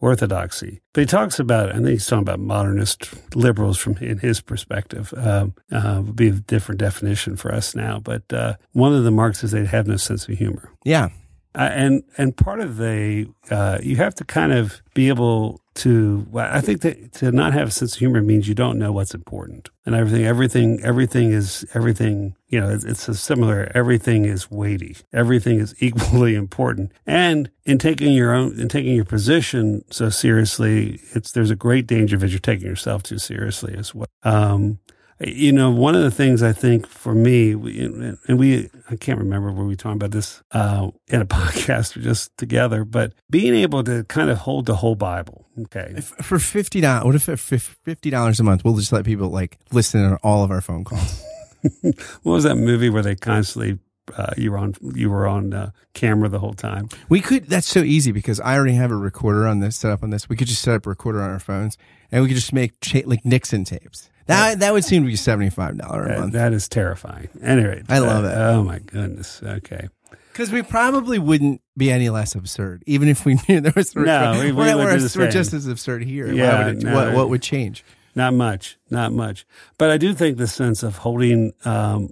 orthodoxy. 0.00 0.80
But 0.92 1.02
he 1.02 1.06
talks 1.06 1.38
about, 1.38 1.70
I 1.70 1.74
think 1.74 1.88
he's 1.88 2.06
talking 2.06 2.22
about 2.22 2.40
modernist 2.40 3.12
liberals 3.34 3.78
from 3.78 3.96
in 3.98 4.18
his 4.18 4.40
perspective. 4.40 5.12
Um, 5.16 5.54
uh, 5.70 6.02
would 6.04 6.16
be 6.16 6.28
a 6.28 6.32
different 6.32 6.80
definition 6.80 7.36
for 7.36 7.54
us 7.54 7.74
now. 7.74 8.00
But 8.00 8.32
uh, 8.32 8.54
one 8.72 8.94
of 8.94 9.04
the 9.04 9.10
marks 9.10 9.44
is 9.44 9.50
they 9.50 9.64
have 9.66 9.86
no 9.86 9.96
sense 9.96 10.28
of 10.28 10.36
humor. 10.36 10.72
Yeah. 10.84 11.08
Uh, 11.54 11.68
and 11.72 12.04
and 12.16 12.36
part 12.36 12.60
of 12.60 12.76
the 12.76 13.28
uh, 13.50 13.78
you 13.82 13.96
have 13.96 14.14
to 14.14 14.24
kind 14.24 14.52
of 14.52 14.80
be 14.94 15.08
able 15.08 15.60
to 15.74 16.26
I 16.34 16.60
think 16.60 16.82
that 16.82 17.12
to 17.14 17.32
not 17.32 17.54
have 17.54 17.68
a 17.68 17.70
sense 17.70 17.94
of 17.94 17.98
humor 17.98 18.22
means 18.22 18.46
you 18.46 18.54
don't 18.54 18.78
know 18.78 18.92
what's 18.92 19.14
important. 19.14 19.68
And 19.84 19.94
everything 19.94 20.24
everything 20.24 20.80
everything 20.82 21.32
is 21.32 21.66
everything 21.74 22.36
you 22.48 22.60
know 22.60 22.68
it's, 22.68 22.84
it's 22.84 23.08
a 23.08 23.14
similar 23.14 23.70
everything 23.74 24.26
is 24.26 24.50
weighty. 24.50 24.96
Everything 25.12 25.58
is 25.58 25.74
equally 25.82 26.36
important. 26.36 26.92
And 27.04 27.50
in 27.64 27.78
taking 27.78 28.12
your 28.12 28.32
own 28.32 28.60
in 28.60 28.68
taking 28.68 28.94
your 28.94 29.04
position 29.04 29.84
so 29.90 30.08
seriously 30.08 31.00
it's 31.14 31.32
there's 31.32 31.50
a 31.50 31.56
great 31.56 31.86
danger 31.86 32.16
that 32.18 32.30
you're 32.30 32.38
taking 32.38 32.66
yourself 32.66 33.02
too 33.02 33.18
seriously 33.18 33.74
as 33.76 33.92
well. 33.92 34.06
Um, 34.22 34.78
you 35.20 35.52
know, 35.52 35.70
one 35.70 35.94
of 35.94 36.02
the 36.02 36.10
things 36.10 36.42
I 36.42 36.52
think 36.52 36.86
for 36.86 37.14
me, 37.14 37.52
and 37.52 38.38
we, 38.38 38.70
I 38.88 38.96
can't 38.96 39.18
remember 39.18 39.52
where 39.52 39.66
we 39.66 39.76
talking 39.76 39.96
about 39.96 40.12
this 40.12 40.42
uh, 40.52 40.90
in 41.08 41.20
a 41.20 41.26
podcast 41.26 41.96
or 41.96 42.00
just 42.00 42.36
together, 42.38 42.84
but 42.84 43.12
being 43.28 43.54
able 43.54 43.84
to 43.84 44.04
kind 44.04 44.30
of 44.30 44.38
hold 44.38 44.66
the 44.66 44.76
whole 44.76 44.94
Bible. 44.94 45.46
Okay. 45.62 45.92
If, 45.96 46.06
for 46.06 46.38
fifty 46.38 46.80
dollars, 46.80 47.04
what 47.04 47.14
if 47.14 47.40
for 47.40 47.58
fifty 47.58 48.08
dollars 48.08 48.40
a 48.40 48.44
month, 48.44 48.64
we'll 48.64 48.76
just 48.76 48.92
let 48.92 49.04
people 49.04 49.28
like 49.28 49.58
listen 49.72 50.10
to 50.10 50.16
all 50.22 50.42
of 50.42 50.50
our 50.50 50.62
phone 50.62 50.84
calls. 50.84 51.22
what 51.82 52.32
was 52.32 52.44
that 52.44 52.56
movie 52.56 52.88
where 52.88 53.02
they 53.02 53.14
constantly 53.14 53.78
uh, 54.16 54.32
you 54.36 54.50
were 54.52 54.58
on 54.58 54.74
you 54.94 55.10
were 55.10 55.26
on 55.26 55.52
uh, 55.52 55.70
camera 55.92 56.30
the 56.30 56.38
whole 56.38 56.54
time? 56.54 56.88
We 57.10 57.20
could. 57.20 57.46
That's 57.46 57.66
so 57.66 57.80
easy 57.80 58.12
because 58.12 58.40
I 58.40 58.56
already 58.56 58.74
have 58.74 58.90
a 58.90 58.96
recorder 58.96 59.46
on 59.46 59.60
this 59.60 59.76
set 59.76 59.90
up 59.90 60.02
on 60.02 60.08
this. 60.08 60.30
We 60.30 60.36
could 60.36 60.48
just 60.48 60.62
set 60.62 60.74
up 60.74 60.86
a 60.86 60.88
recorder 60.88 61.20
on 61.20 61.30
our 61.30 61.40
phones, 61.40 61.76
and 62.10 62.22
we 62.22 62.28
could 62.28 62.36
just 62.36 62.54
make 62.54 62.80
cha- 62.80 63.02
like 63.04 63.24
Nixon 63.26 63.64
tapes. 63.64 64.08
That 64.26 64.60
that 64.60 64.72
would 64.72 64.84
seem 64.84 65.02
to 65.02 65.06
be 65.08 65.16
seventy 65.16 65.50
five 65.50 65.76
dollar 65.78 66.04
a 66.04 66.08
That- 66.08 66.18
month. 66.20 66.32
that 66.34 66.52
is 66.52 66.68
terrifying. 66.68 67.28
Anyway, 67.42 67.82
I 67.88 67.98
love 67.98 68.24
uh, 68.24 68.28
it. 68.28 68.34
Oh 68.34 68.62
my 68.62 68.78
goodness. 68.78 69.42
Okay. 69.42 69.88
Because 70.32 70.52
we 70.52 70.62
probably 70.62 71.18
wouldn't 71.18 71.60
be 71.76 71.90
any 71.90 72.08
less 72.08 72.34
absurd, 72.36 72.82
even 72.86 73.08
if 73.08 73.24
we 73.24 73.38
knew 73.48 73.60
there 73.60 73.72
was. 73.74 73.94
a 73.96 74.00
No, 74.00 74.32
we- 74.38 74.46
we 74.46 74.52
we're, 74.52 74.76
would 74.76 74.82
do 74.92 74.98
the 74.98 75.18
we're 75.18 75.24
same. 75.26 75.30
just 75.30 75.52
as 75.52 75.66
absurd 75.66 76.04
here. 76.04 76.32
Yeah, 76.32 76.66
would 76.66 76.76
it, 76.78 76.82
no. 76.84 76.94
what, 76.94 77.14
what 77.14 77.28
would 77.30 77.42
change? 77.42 77.84
Not 78.14 78.34
much, 78.34 78.76
not 78.90 79.12
much. 79.12 79.44
But 79.78 79.90
I 79.90 79.96
do 79.96 80.14
think 80.14 80.36
the 80.36 80.46
sense 80.48 80.82
of 80.82 80.98
holding, 80.98 81.52
um, 81.64 82.10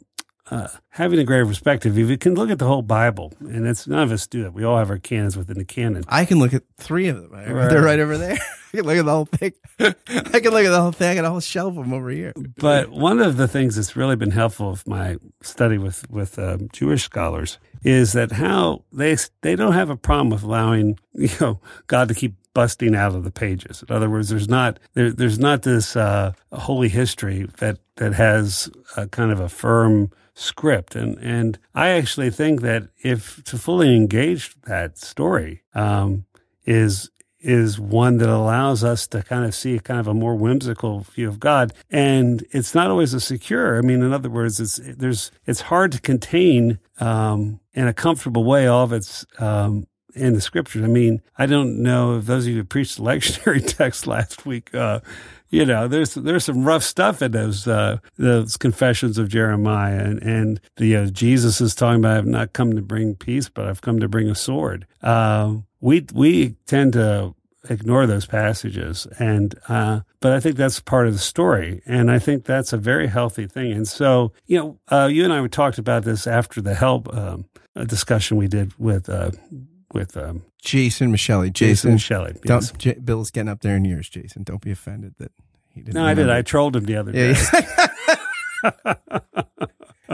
uh, 0.50 0.68
having 0.90 1.18
a 1.18 1.24
greater 1.24 1.44
perspective. 1.46 1.98
If 1.98 2.08
you 2.08 2.16
can 2.16 2.34
look 2.34 2.50
at 2.50 2.58
the 2.58 2.66
whole 2.66 2.82
Bible, 2.82 3.32
and 3.40 3.66
it's 3.66 3.86
none 3.86 4.02
of 4.02 4.12
us 4.12 4.26
do 4.26 4.46
it. 4.46 4.52
We 4.52 4.64
all 4.64 4.78
have 4.78 4.90
our 4.90 4.98
canons 4.98 5.36
within 5.36 5.58
the 5.58 5.64
canon. 5.64 6.04
I 6.08 6.24
can 6.24 6.38
look 6.38 6.54
at 6.54 6.62
three 6.76 7.08
of 7.08 7.16
them. 7.20 7.30
Right. 7.32 7.68
They're 7.68 7.82
right 7.82 7.98
over 8.00 8.16
there. 8.16 8.38
I 8.72 8.76
can 8.76 8.86
look 8.86 8.98
at 8.98 9.04
the 9.04 9.10
whole 9.10 9.24
thing. 9.24 9.52
I 9.80 10.40
can 10.40 10.52
look 10.52 10.64
at 10.64 10.70
the 10.70 10.80
whole 10.80 10.92
thing. 10.92 11.10
and 11.10 11.18
I 11.18 11.22
got 11.22 11.28
a 11.28 11.30
whole 11.30 11.40
shelf 11.40 11.76
of 11.76 11.84
them 11.84 11.92
over 11.92 12.10
here. 12.10 12.32
But 12.56 12.90
one 12.90 13.20
of 13.20 13.36
the 13.36 13.48
things 13.48 13.76
that's 13.76 13.96
really 13.96 14.16
been 14.16 14.30
helpful 14.30 14.70
with 14.70 14.86
my 14.86 15.16
study 15.42 15.78
with 15.78 16.08
with 16.10 16.38
um, 16.38 16.68
Jewish 16.72 17.04
scholars 17.04 17.58
is 17.82 18.12
that 18.12 18.32
how 18.32 18.84
they 18.92 19.16
they 19.42 19.56
don't 19.56 19.72
have 19.72 19.90
a 19.90 19.96
problem 19.96 20.30
with 20.30 20.42
allowing 20.42 20.98
you 21.14 21.30
know 21.40 21.60
God 21.86 22.08
to 22.08 22.14
keep 22.14 22.34
busting 22.54 22.94
out 22.94 23.14
of 23.14 23.24
the 23.24 23.30
pages. 23.30 23.84
In 23.88 23.94
other 23.94 24.10
words, 24.10 24.28
there's 24.28 24.48
not 24.48 24.78
there, 24.94 25.12
there's 25.12 25.38
not 25.38 25.62
this 25.62 25.96
uh, 25.96 26.32
holy 26.52 26.88
history 26.88 27.46
that 27.58 27.78
that 27.96 28.14
has 28.14 28.70
a 28.96 29.06
kind 29.08 29.30
of 29.30 29.40
a 29.40 29.48
firm 29.48 30.10
script 30.34 30.94
and 30.94 31.18
and 31.18 31.58
I 31.74 31.88
actually 31.88 32.30
think 32.30 32.60
that 32.60 32.90
if 33.02 33.42
to 33.44 33.58
fully 33.58 33.96
engage 33.96 34.54
that 34.62 34.96
story 34.96 35.62
um, 35.74 36.26
is 36.64 37.10
is 37.40 37.78
one 37.78 38.18
that 38.18 38.28
allows 38.28 38.82
us 38.82 39.06
to 39.08 39.22
kind 39.22 39.44
of 39.44 39.54
see 39.54 39.76
a 39.76 39.80
kind 39.80 40.00
of 40.00 40.08
a 40.08 40.14
more 40.14 40.34
whimsical 40.34 41.00
view 41.00 41.28
of 41.28 41.38
God, 41.38 41.72
and 41.90 42.44
it's 42.50 42.74
not 42.74 42.90
always 42.90 43.14
a 43.14 43.20
secure. 43.20 43.78
I 43.78 43.80
mean, 43.80 44.02
in 44.02 44.12
other 44.12 44.30
words, 44.30 44.60
it's 44.60 44.80
there's 44.82 45.30
it's 45.46 45.62
hard 45.62 45.92
to 45.92 46.00
contain 46.00 46.78
um, 47.00 47.60
in 47.74 47.86
a 47.86 47.94
comfortable 47.94 48.44
way 48.44 48.66
all 48.66 48.84
of 48.84 48.92
its 48.92 49.24
um, 49.38 49.86
in 50.14 50.34
the 50.34 50.40
scriptures. 50.40 50.82
I 50.82 50.88
mean, 50.88 51.22
I 51.36 51.46
don't 51.46 51.82
know 51.82 52.16
if 52.16 52.26
those 52.26 52.44
of 52.44 52.50
you 52.50 52.56
who 52.56 52.64
preached 52.64 52.96
the 52.96 53.02
lectionary 53.04 53.64
text 53.64 54.06
last 54.06 54.44
week, 54.44 54.74
uh, 54.74 55.00
you 55.50 55.64
know, 55.64 55.88
there's 55.88 56.14
there's 56.14 56.44
some 56.44 56.64
rough 56.64 56.82
stuff 56.82 57.22
in 57.22 57.32
those 57.32 57.66
uh, 57.66 57.98
those 58.18 58.56
confessions 58.56 59.16
of 59.16 59.28
Jeremiah, 59.28 59.98
and 59.98 60.22
and 60.22 60.60
the 60.76 60.96
uh, 60.96 61.06
Jesus 61.06 61.60
is 61.60 61.74
talking 61.74 62.00
about 62.00 62.18
I've 62.18 62.26
not 62.26 62.52
come 62.52 62.74
to 62.74 62.82
bring 62.82 63.14
peace, 63.14 63.48
but 63.48 63.66
I've 63.66 63.80
come 63.80 64.00
to 64.00 64.08
bring 64.08 64.28
a 64.28 64.34
sword. 64.34 64.86
Um, 65.02 65.66
we 65.80 66.04
we 66.12 66.56
tend 66.66 66.92
to 66.94 67.34
ignore 67.70 68.06
those 68.06 68.24
passages, 68.26 69.06
and 69.18 69.54
uh, 69.68 70.00
but 70.20 70.32
I 70.32 70.40
think 70.40 70.56
that's 70.56 70.80
part 70.80 71.06
of 71.06 71.12
the 71.12 71.18
story, 71.18 71.82
and 71.86 72.10
I 72.10 72.18
think 72.18 72.44
that's 72.44 72.72
a 72.72 72.76
very 72.78 73.06
healthy 73.08 73.46
thing. 73.46 73.72
And 73.72 73.86
so, 73.86 74.32
you 74.46 74.56
know, 74.58 74.78
uh, 74.90 75.06
you 75.10 75.24
and 75.24 75.32
I 75.32 75.40
we 75.40 75.48
talked 75.48 75.78
about 75.78 76.04
this 76.04 76.26
after 76.26 76.60
the 76.60 76.74
help 76.74 77.12
um, 77.14 77.44
uh, 77.76 77.84
discussion 77.84 78.36
we 78.36 78.48
did 78.48 78.72
with 78.78 79.08
uh, 79.08 79.30
with 79.92 80.16
um, 80.16 80.42
Jason 80.62 81.12
Micheli. 81.12 81.52
Jason 81.52 81.98
Jason. 81.98 82.26
and 82.26 82.40
Yes. 82.44 82.72
J- 82.78 82.94
Bill's 83.02 83.30
getting 83.30 83.48
up 83.48 83.60
there 83.60 83.76
in 83.76 83.84
years, 83.84 84.08
Jason. 84.08 84.42
Don't 84.44 84.60
be 84.62 84.70
offended 84.70 85.14
that 85.18 85.32
he 85.74 85.82
didn't. 85.82 85.94
No, 85.94 86.04
I 86.04 86.14
did. 86.14 86.30
I 86.30 86.42
trolled 86.42 86.74
him 86.76 86.84
the 86.84 86.96
other 86.96 87.12
day. 87.12 87.34
Yeah, 87.52 88.94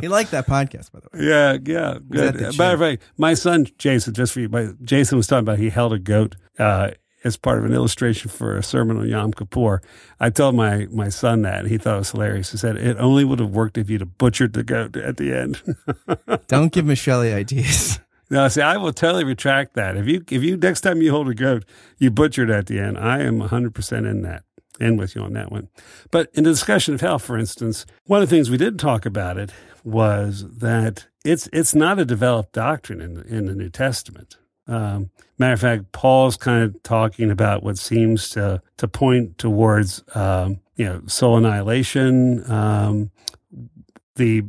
he 0.01 0.09
liked 0.09 0.31
that 0.33 0.47
podcast, 0.47 0.93
by 0.93 1.01
the 1.01 1.09
way. 1.13 1.27
Yeah, 1.27 1.53
yeah, 1.65 1.99
good. 2.09 2.35
the 2.35 2.55
Matter 2.59 2.75
of 2.75 2.81
fact, 2.81 3.03
my 3.17 3.35
son 3.35 3.67
Jason, 3.79 4.15
just 4.15 4.33
for 4.33 4.41
you, 4.41 4.49
my, 4.49 4.71
Jason 4.83 5.17
was 5.17 5.27
talking 5.27 5.41
about 5.45 5.59
he 5.59 5.71
held 5.71 5.93
a 5.93 5.99
goat 5.99 6.37
uh, 6.59 6.91
as 7.25 7.37
part 7.37 7.59
of 7.59 7.65
an 7.65 7.73
illustration 7.73 8.31
for 8.31 8.57
a 8.57 8.63
sermon 8.63 8.99
on 8.99 9.09
Yom 9.09 9.33
Kippur. 9.33 9.81
I 10.21 10.31
told 10.31 10.55
my 10.55 10.87
my 10.91 11.09
son 11.09 11.43
that, 11.43 11.61
and 11.61 11.69
he 11.69 11.79
thought 11.79 11.97
it 11.97 11.99
was 11.99 12.11
hilarious. 12.11 12.53
He 12.53 12.59
said 12.59 12.77
it 12.77 12.97
only 12.99 13.25
would 13.25 13.41
have 13.41 13.51
worked 13.51 13.79
if 13.79 13.89
you'd 13.91 14.03
have 14.03 14.19
butchered 14.19 14.53
the 14.53 14.63
goat 14.63 14.97
at 14.97 15.17
the 15.17 15.33
end. 15.33 15.63
Don't 16.49 16.73
give 16.73 16.85
Micheli 16.85 17.35
ideas. 17.35 17.99
no, 18.31 18.47
see, 18.49 18.61
I 18.61 18.77
will 18.77 18.93
totally 18.93 19.25
retract 19.25 19.75
that. 19.75 19.97
If 19.97 20.07
you 20.07 20.25
if 20.31 20.43
you 20.43 20.57
next 20.57 20.83
time 20.83 21.01
you 21.01 21.11
hold 21.11 21.29
a 21.29 21.35
goat, 21.35 21.65
you 21.99 22.11
butcher 22.11 22.45
it 22.45 22.51
at 22.51 22.67
the 22.67 22.79
end. 22.79 22.99
I 22.99 23.21
am 23.21 23.41
hundred 23.41 23.75
percent 23.75 24.07
in 24.07 24.23
that. 24.23 24.45
In 24.81 24.97
with 24.97 25.15
you 25.15 25.23
on 25.23 25.35
that 25.35 25.53
one. 25.53 25.69
But 26.11 26.31
in 26.35 26.43
the 26.43 26.51
discussion 26.51 26.95
of 26.95 27.01
hell, 27.01 27.21
for 27.21 27.39
instance, 27.39 27.87
one 28.07 28.21
of 28.21 28.29
the 28.29 28.35
things 28.35 28.51
we 28.51 28.57
did 28.57 28.77
talk 28.77 29.07
about 29.07 29.39
it 29.39 29.53
was 29.85 30.59
that 30.59 31.07
it's 31.25 31.49
it's 31.53 31.75
not 31.75 31.99
a 31.99 32.05
developed 32.05 32.53
doctrine 32.53 33.01
in 33.01 33.23
in 33.23 33.47
the 33.47 33.55
New 33.55 33.71
Testament. 33.71 34.37
Um, 34.67 35.11
matter 35.39 35.53
of 35.53 35.61
fact, 35.61 35.93
Paul's 35.93 36.37
kind 36.37 36.65
of 36.65 36.83
talking 36.83 37.31
about 37.31 37.63
what 37.63 37.79
seems 37.79 38.31
to 38.31 38.63
to 38.79 38.89
point 38.89 39.39
towards 39.39 40.03
um, 40.15 40.61
you 40.77 40.87
know 40.87 41.03
soul 41.07 41.37
annihilation. 41.37 42.51
Um, 42.51 43.11
the 44.17 44.45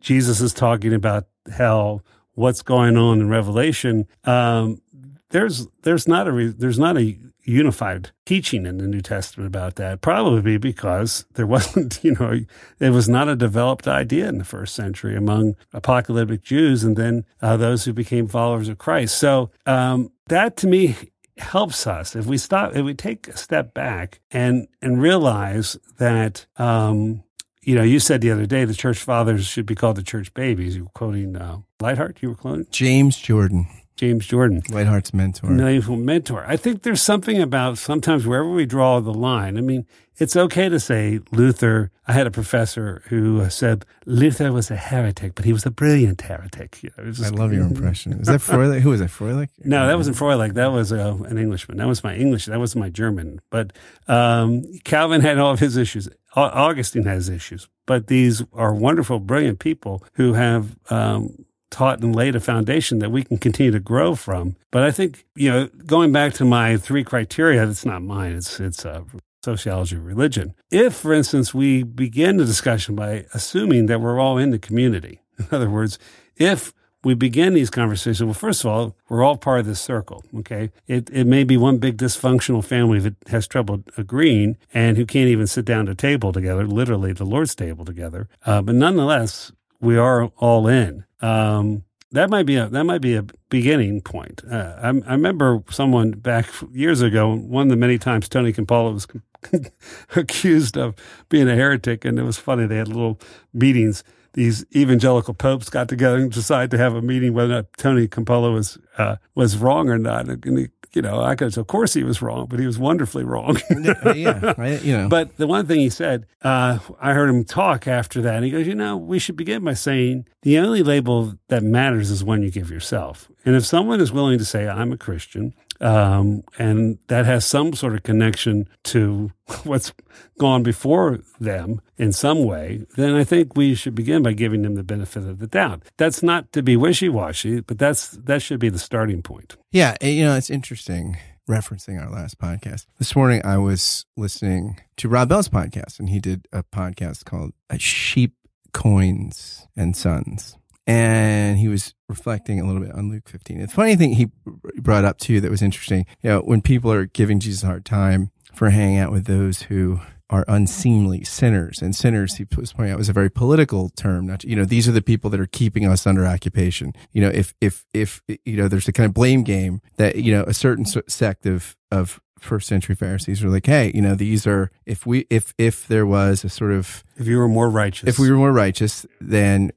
Jesus 0.00 0.40
is 0.40 0.52
talking 0.52 0.92
about 0.92 1.26
hell. 1.50 2.02
What's 2.34 2.62
going 2.62 2.96
on 2.96 3.20
in 3.20 3.28
Revelation? 3.28 4.06
Um, 4.24 4.82
there's 5.30 5.66
there's 5.82 6.06
not 6.06 6.28
a 6.28 6.32
re, 6.32 6.48
there's 6.48 6.78
not 6.78 6.98
a 6.98 7.16
unified 7.44 8.10
teaching 8.24 8.66
in 8.66 8.78
the 8.78 8.86
New 8.86 9.00
Testament 9.00 9.46
about 9.46 9.76
that. 9.76 10.00
Probably 10.00 10.58
because 10.58 11.24
there 11.34 11.46
wasn't, 11.54 12.02
you 12.02 12.12
know, 12.12 12.40
it 12.80 12.90
was 12.90 13.08
not 13.08 13.28
a 13.28 13.36
developed 13.36 13.86
idea 13.86 14.28
in 14.28 14.38
the 14.38 14.44
first 14.44 14.74
century 14.74 15.16
among 15.16 15.56
apocalyptic 15.72 16.42
Jews, 16.42 16.84
and 16.84 16.96
then 16.96 17.24
uh, 17.42 17.56
those 17.56 17.84
who 17.84 17.92
became 17.92 18.28
followers 18.28 18.68
of 18.68 18.78
Christ. 18.78 19.18
So 19.18 19.50
um, 19.66 20.10
that 20.28 20.56
to 20.58 20.66
me 20.66 20.96
helps 21.38 21.86
us 21.86 22.14
if 22.14 22.26
we 22.26 22.38
stop 22.38 22.76
if 22.76 22.84
we 22.84 22.94
take 22.94 23.26
a 23.26 23.36
step 23.36 23.74
back 23.74 24.20
and 24.30 24.68
and 24.80 25.00
realize 25.00 25.76
that. 25.98 26.46
Um, 26.56 27.22
you 27.66 27.74
know, 27.74 27.82
you 27.82 27.98
said 27.98 28.20
the 28.20 28.30
other 28.30 28.44
day 28.44 28.66
the 28.66 28.74
church 28.74 28.98
fathers 28.98 29.46
should 29.46 29.64
be 29.64 29.74
called 29.74 29.96
the 29.96 30.02
church 30.02 30.34
babies. 30.34 30.76
You 30.76 30.84
were 30.84 30.90
quoting 30.90 31.34
uh, 31.34 31.60
Leithart. 31.80 32.20
You 32.20 32.28
were 32.28 32.34
quoting 32.34 32.66
James 32.70 33.16
Jordan, 33.16 33.66
James 33.96 34.26
Jordan. 34.26 34.62
Whiteheart's 34.70 35.14
mentor. 35.14 35.50
Naval 35.50 35.96
mentor. 35.96 36.44
I 36.46 36.56
think 36.56 36.82
there's 36.82 37.02
something 37.02 37.40
about 37.40 37.78
sometimes 37.78 38.26
wherever 38.26 38.50
we 38.50 38.66
draw 38.66 39.00
the 39.00 39.14
line. 39.14 39.56
I 39.56 39.60
mean, 39.60 39.86
it's 40.16 40.36
okay 40.36 40.68
to 40.68 40.78
say 40.80 41.20
Luther. 41.32 41.90
I 42.06 42.12
had 42.12 42.26
a 42.26 42.30
professor 42.30 43.02
who 43.08 43.48
said 43.50 43.84
Luther 44.04 44.52
was 44.52 44.70
a 44.70 44.76
heretic, 44.76 45.34
but 45.34 45.44
he 45.44 45.52
was 45.52 45.64
a 45.64 45.70
brilliant 45.70 46.20
heretic. 46.22 46.82
You 46.82 46.90
know, 46.98 47.04
was 47.04 47.22
I 47.22 47.28
love 47.30 47.52
your 47.52 47.62
impression. 47.66 48.12
Is 48.14 48.26
that 48.26 48.40
Froehlich? 48.40 48.80
Who 48.80 48.92
is 48.92 49.00
that? 49.00 49.10
Froehlich? 49.10 49.48
No, 49.64 49.86
that 49.86 49.96
wasn't 49.96 50.16
Froehlich. 50.16 50.54
That 50.54 50.72
was 50.72 50.92
uh, 50.92 51.16
an 51.26 51.38
Englishman. 51.38 51.78
That 51.78 51.88
was 51.88 52.02
my 52.04 52.14
English. 52.16 52.46
That 52.46 52.60
was 52.60 52.74
my 52.76 52.90
German. 52.90 53.40
But 53.50 53.72
um, 54.08 54.64
Calvin 54.84 55.20
had 55.20 55.38
all 55.38 55.52
of 55.52 55.60
his 55.60 55.76
issues. 55.76 56.08
Au- 56.36 56.42
Augustine 56.42 57.04
has 57.04 57.28
issues. 57.28 57.68
But 57.86 58.08
these 58.08 58.42
are 58.52 58.74
wonderful, 58.74 59.18
brilliant 59.20 59.58
people 59.60 60.04
who 60.14 60.32
have 60.34 60.76
um, 60.90 61.44
taught 61.74 62.00
and 62.02 62.14
laid 62.14 62.36
a 62.36 62.40
foundation 62.40 63.00
that 63.00 63.10
we 63.10 63.24
can 63.24 63.36
continue 63.36 63.72
to 63.72 63.80
grow 63.80 64.14
from. 64.14 64.54
But 64.70 64.84
I 64.84 64.92
think 64.92 65.24
you 65.34 65.50
know, 65.50 65.66
going 65.86 66.12
back 66.12 66.32
to 66.34 66.44
my 66.44 66.76
three 66.76 67.02
criteria, 67.04 67.66
that's 67.66 67.84
not 67.84 68.02
mine. 68.02 68.32
It's 68.34 68.60
it's 68.60 68.86
uh, 68.86 69.02
sociology 69.44 69.96
of 69.96 70.06
religion. 70.06 70.54
If, 70.70 70.94
for 70.94 71.12
instance, 71.12 71.52
we 71.52 71.82
begin 71.82 72.36
the 72.36 72.44
discussion 72.44 72.94
by 72.94 73.26
assuming 73.34 73.86
that 73.86 74.00
we're 74.00 74.18
all 74.20 74.38
in 74.38 74.50
the 74.50 74.58
community, 74.58 75.20
in 75.38 75.46
other 75.50 75.68
words, 75.68 75.98
if 76.36 76.72
we 77.04 77.14
begin 77.14 77.52
these 77.52 77.70
conversations, 77.70 78.24
well, 78.24 78.34
first 78.34 78.64
of 78.64 78.70
all, 78.70 78.96
we're 79.08 79.22
all 79.22 79.36
part 79.36 79.60
of 79.60 79.66
this 79.66 79.80
circle. 79.80 80.24
Okay. 80.38 80.70
It, 80.86 81.10
it 81.10 81.24
may 81.24 81.44
be 81.44 81.56
one 81.56 81.76
big 81.76 81.98
dysfunctional 81.98 82.64
family 82.64 82.98
that 83.00 83.14
has 83.26 83.46
trouble 83.46 83.84
agreeing 83.98 84.56
and 84.72 84.96
who 84.96 85.04
can't 85.04 85.28
even 85.28 85.46
sit 85.46 85.66
down 85.66 85.86
to 85.86 85.94
table 85.94 86.32
together, 86.32 86.66
literally 86.66 87.12
the 87.12 87.26
Lord's 87.26 87.54
table 87.54 87.84
together. 87.84 88.28
Uh, 88.46 88.62
but 88.62 88.74
nonetheless, 88.74 89.52
we 89.84 89.98
are 89.98 90.24
all 90.38 90.66
in. 90.66 91.04
Um, 91.20 91.84
that 92.12 92.30
might 92.30 92.46
be 92.46 92.56
a 92.56 92.68
that 92.68 92.84
might 92.84 93.00
be 93.00 93.16
a 93.16 93.24
beginning 93.48 94.00
point. 94.00 94.42
Uh, 94.48 94.76
I, 94.80 94.88
I 94.88 95.12
remember 95.12 95.62
someone 95.68 96.12
back 96.12 96.46
years 96.72 97.02
ago, 97.02 97.34
one 97.34 97.64
of 97.64 97.70
the 97.70 97.76
many 97.76 97.98
times 97.98 98.28
Tony 98.28 98.52
Campolo 98.52 98.94
was 98.94 99.06
accused 100.16 100.76
of 100.76 100.94
being 101.28 101.48
a 101.48 101.54
heretic, 101.54 102.04
and 102.04 102.18
it 102.18 102.22
was 102.22 102.38
funny. 102.38 102.66
They 102.66 102.76
had 102.76 102.88
little 102.88 103.20
meetings. 103.52 104.04
These 104.34 104.64
evangelical 104.74 105.34
popes 105.34 105.68
got 105.70 105.88
together 105.88 106.18
and 106.18 106.30
decided 106.30 106.70
to 106.72 106.78
have 106.78 106.94
a 106.94 107.02
meeting 107.02 107.34
whether 107.34 107.52
or 107.52 107.56
not 107.56 107.72
Tony 107.76 108.08
Campolo 108.08 108.52
was 108.52 108.78
uh, 108.96 109.16
was 109.34 109.56
wrong 109.56 109.88
or 109.88 109.98
not. 109.98 110.28
And 110.28 110.68
you 110.94 111.02
know, 111.02 111.20
I 111.20 111.34
could, 111.34 111.56
of 111.56 111.66
course 111.66 111.94
he 111.94 112.04
was 112.04 112.22
wrong, 112.22 112.46
but 112.48 112.60
he 112.60 112.66
was 112.66 112.78
wonderfully 112.78 113.24
wrong. 113.24 113.58
yeah, 114.14 114.54
I, 114.56 114.78
you 114.82 114.96
know. 114.96 115.08
But 115.08 115.36
the 115.36 115.46
one 115.46 115.66
thing 115.66 115.80
he 115.80 115.90
said, 115.90 116.26
uh, 116.42 116.78
I 117.00 117.12
heard 117.12 117.28
him 117.28 117.44
talk 117.44 117.86
after 117.86 118.22
that. 118.22 118.36
And 118.36 118.44
he 118.44 118.50
goes, 118.50 118.66
you 118.66 118.74
know, 118.74 118.96
we 118.96 119.18
should 119.18 119.36
begin 119.36 119.64
by 119.64 119.74
saying 119.74 120.26
the 120.42 120.58
only 120.58 120.82
label 120.82 121.34
that 121.48 121.62
matters 121.62 122.10
is 122.10 122.22
one 122.22 122.42
you 122.42 122.50
give 122.50 122.70
yourself. 122.70 123.28
And 123.44 123.54
if 123.56 123.64
someone 123.66 124.00
is 124.00 124.12
willing 124.12 124.38
to 124.38 124.44
say, 124.44 124.68
I'm 124.68 124.92
a 124.92 124.96
Christian, 124.96 125.54
um, 125.80 126.42
and 126.58 126.98
that 127.08 127.26
has 127.26 127.44
some 127.44 127.72
sort 127.72 127.94
of 127.94 128.02
connection 128.02 128.68
to 128.84 129.30
what's 129.64 129.92
gone 130.38 130.62
before 130.62 131.20
them 131.40 131.80
in 131.96 132.12
some 132.12 132.44
way, 132.44 132.86
then 132.96 133.14
I 133.14 133.24
think 133.24 133.56
we 133.56 133.74
should 133.74 133.94
begin 133.94 134.22
by 134.22 134.32
giving 134.32 134.62
them 134.62 134.74
the 134.74 134.82
benefit 134.82 135.24
of 135.24 135.38
the 135.38 135.46
doubt. 135.46 135.82
That's 135.96 136.22
not 136.22 136.52
to 136.52 136.62
be 136.62 136.76
wishy 136.76 137.08
washy, 137.08 137.60
but 137.60 137.78
that's 137.78 138.10
that 138.10 138.42
should 138.42 138.60
be 138.60 138.68
the 138.68 138.78
starting 138.78 139.22
point. 139.22 139.56
Yeah, 139.70 139.96
you 140.00 140.24
know, 140.24 140.36
it's 140.36 140.50
interesting 140.50 141.16
referencing 141.48 142.00
our 142.00 142.10
last 142.10 142.38
podcast. 142.38 142.86
This 142.98 143.14
morning 143.14 143.42
I 143.44 143.58
was 143.58 144.06
listening 144.16 144.80
to 144.96 145.08
Rob 145.08 145.28
Bell's 145.28 145.48
podcast, 145.48 145.98
and 145.98 146.08
he 146.08 146.18
did 146.18 146.48
a 146.52 146.62
podcast 146.62 147.24
called 147.24 147.52
uh, 147.68 147.76
Sheep, 147.78 148.34
Coins, 148.72 149.66
and 149.76 149.96
Sons 149.96 150.56
and 150.86 151.58
he 151.58 151.68
was 151.68 151.94
reflecting 152.08 152.60
a 152.60 152.66
little 152.66 152.82
bit 152.82 152.92
on 152.92 153.10
Luke 153.10 153.28
15. 153.28 153.60
The 153.60 153.68
funny 153.68 153.96
thing 153.96 154.14
he 154.14 154.30
brought 154.76 155.04
up 155.04 155.18
too 155.18 155.40
that 155.40 155.50
was 155.50 155.62
interesting, 155.62 156.06
you 156.22 156.30
know, 156.30 156.40
when 156.40 156.60
people 156.60 156.92
are 156.92 157.06
giving 157.06 157.40
Jesus 157.40 157.62
a 157.62 157.66
hard 157.66 157.84
time 157.84 158.30
for 158.52 158.70
hanging 158.70 158.98
out 158.98 159.10
with 159.10 159.24
those 159.26 159.62
who 159.62 160.00
are 160.30 160.44
unseemly 160.48 161.22
sinners 161.22 161.82
and 161.82 161.94
sinners 161.94 162.36
he 162.36 162.46
was 162.56 162.72
pointing 162.72 162.92
out 162.92 162.98
was 162.98 163.10
a 163.10 163.12
very 163.12 163.30
political 163.30 163.90
term 163.90 164.26
not 164.26 164.42
you 164.42 164.56
know 164.56 164.64
these 164.64 164.88
are 164.88 164.92
the 164.92 165.02
people 165.02 165.28
that 165.28 165.38
are 165.38 165.46
keeping 165.46 165.86
us 165.86 166.06
under 166.06 166.26
occupation. 166.26 166.92
You 167.12 167.20
know 167.22 167.28
if 167.28 167.54
if 167.60 167.84
if 167.92 168.22
you 168.44 168.56
know 168.56 168.66
there's 168.66 168.88
a 168.88 168.92
kind 168.92 169.06
of 169.06 169.12
blame 169.12 169.42
game 169.42 169.80
that 169.96 170.16
you 170.16 170.32
know 170.32 170.42
a 170.44 170.54
certain 170.54 170.86
sect 170.86 171.46
of 171.46 171.76
of 171.90 172.20
first 172.44 172.68
century 172.68 172.94
Pharisees 172.94 173.42
were 173.42 173.50
like, 173.50 173.66
hey, 173.66 173.90
you 173.94 174.02
know, 174.02 174.14
these 174.14 174.46
are 174.46 174.70
if 174.86 175.06
we 175.06 175.26
if 175.30 175.54
if 175.58 175.88
there 175.88 176.06
was 176.06 176.44
a 176.44 176.48
sort 176.48 176.72
of 176.72 177.02
if 177.16 177.26
you 177.26 177.38
were 177.38 177.48
more 177.48 177.70
righteous, 177.70 178.08
if 178.08 178.18
we 178.18 178.30
were 178.30 178.36
more 178.36 178.52
righteous, 178.52 179.06
then 179.20 179.72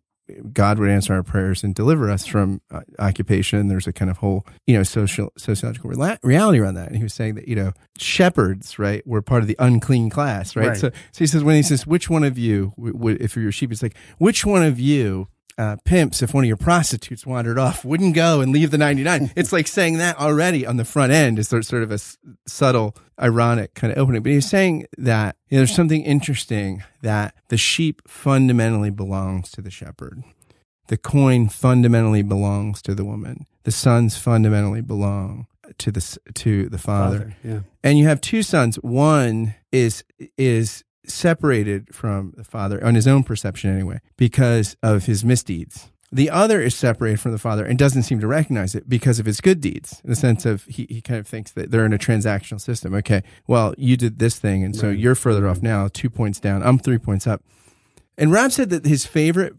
God 0.52 0.80
would 0.80 0.90
answer 0.90 1.14
our 1.14 1.24
prayers 1.24 1.64
and 1.64 1.74
deliver 1.74 2.10
us 2.10 2.26
from 2.26 2.62
uh, 2.70 2.82
occupation. 3.00 3.68
There's 3.68 3.88
a 3.88 3.94
kind 3.94 4.12
of 4.12 4.18
whole, 4.18 4.46
you 4.66 4.76
know, 4.76 4.84
social, 4.84 5.32
sociological 5.38 5.90
reality 5.90 6.60
around 6.60 6.76
that. 6.76 6.88
And 6.88 6.98
he 6.98 7.04
was 7.04 7.14
saying 7.14 7.36
that, 7.36 7.48
you 7.48 7.56
know, 7.56 7.74
shepherds, 7.98 8.78
right, 8.78 9.06
were 9.08 9.22
part 9.22 9.42
of 9.42 9.48
the 9.48 9.56
unclean 9.60 10.10
class, 10.10 10.56
right? 10.56 10.70
right. 10.70 10.78
So, 10.78 10.90
so 10.90 11.20
he 11.20 11.28
says, 11.28 11.44
when 11.44 11.56
he 11.56 11.64
says, 11.64 11.88
which 11.88 12.10
one 12.10 12.24
of 12.24 12.38
you, 12.38 12.74
if 12.78 13.36
you're 13.36 13.44
your 13.44 13.52
sheep, 13.52 13.72
it's 13.72 13.82
like, 13.82 13.96
which 14.18 14.46
one 14.46 14.64
of 14.64 14.80
you 14.80 15.28
uh, 15.58 15.78
pimps, 15.84 16.22
if 16.22 16.34
one 16.34 16.44
of 16.44 16.48
your 16.48 16.58
prostitutes 16.58 17.26
wandered 17.26 17.58
off, 17.58 17.84
wouldn't 17.84 18.14
go 18.16 18.42
and 18.42 18.52
leave 18.52 18.72
the 18.72 18.78
99. 18.78 19.32
it's 19.36 19.52
like 19.52 19.68
saying 19.68 19.98
that 19.98 20.18
already 20.20 20.66
on 20.66 20.78
the 20.78 20.86
front 20.86 21.12
end 21.12 21.40
is 21.40 21.48
sort 21.48 21.74
of 21.74 21.92
a 21.92 21.96
s- 21.96 22.18
subtle, 22.46 22.96
ironic 23.22 23.74
kind 23.74 23.92
of 23.92 23.98
opening. 23.98 24.22
But 24.22 24.34
he's 24.34 24.50
saying 24.50 24.86
that 24.98 25.36
you 25.50 25.58
know, 25.58 25.62
there's 25.62 25.76
something 25.76 26.04
interesting 26.04 26.84
that 27.02 27.34
the 27.48 27.58
sheep 27.58 28.02
fundamentally 28.08 28.92
belongs 28.92 29.50
to 29.52 29.62
the 29.62 29.72
shepherd. 29.72 30.24
The 30.88 30.98
coin 30.98 31.50
fundamentally 31.50 32.22
belongs 32.22 32.82
to 32.84 32.96
the 32.96 33.04
woman. 33.04 33.46
The 33.64 33.72
sons 33.72 34.18
fundamentally 34.18 34.82
belong 34.82 35.48
to 35.80 35.92
the 35.92 36.18
to 36.34 36.70
the 36.70 36.78
father. 36.78 37.20
father 37.20 37.36
yeah. 37.44 37.60
And 37.84 37.98
you 37.98 38.08
have 38.08 38.22
two 38.22 38.42
sons. 38.42 38.78
One 38.78 39.56
is 39.72 40.04
is 40.38 40.84
separated 41.08 41.94
from 41.94 42.34
the 42.38 42.44
father 42.44 42.84
on 42.84 42.96
his 42.96 43.08
own 43.08 43.24
perception 43.24 43.70
anyway 43.70 44.00
because 44.18 44.76
of 44.84 45.06
his 45.06 45.24
misdeeds. 45.24 45.90
The 46.12 46.30
other 46.30 46.62
is 46.62 46.74
separated 46.74 47.20
from 47.20 47.34
the 47.34 47.38
father 47.38 47.66
and 47.66 47.78
doesn't 47.78 48.04
seem 48.04 48.22
to 48.22 48.28
recognize 48.28 48.76
it 48.76 48.88
because 48.88 49.20
of 49.20 49.26
his 49.26 49.42
good 49.42 49.60
deeds, 49.60 50.00
in 50.06 50.10
the 50.10 50.16
sense 50.16 50.46
of 50.46 50.64
he, 50.66 50.88
he 50.90 51.02
kind 51.02 51.20
of 51.20 51.28
thinks 51.28 51.52
that 51.52 51.70
they're 51.70 51.86
in 51.86 51.92
a 51.92 51.98
transactional 51.98 52.62
system. 52.62 52.94
Okay, 52.96 53.24
well, 53.46 53.74
you 53.78 53.98
did 53.98 54.18
this 54.18 54.40
thing, 54.40 54.64
and 54.64 54.74
so 54.74 54.88
right. 54.88 54.98
you're 54.98 55.16
further 55.16 55.48
off 55.50 55.62
now, 55.62 55.90
two 55.92 56.10
points 56.10 56.40
down. 56.40 56.64
I'm 56.64 56.80
three 56.80 56.98
points 56.98 57.28
up. 57.28 57.44
And 58.18 58.32
Rob 58.32 58.54
said 58.54 58.70
that 58.70 58.86
his 58.86 59.06
favorite 59.06 59.56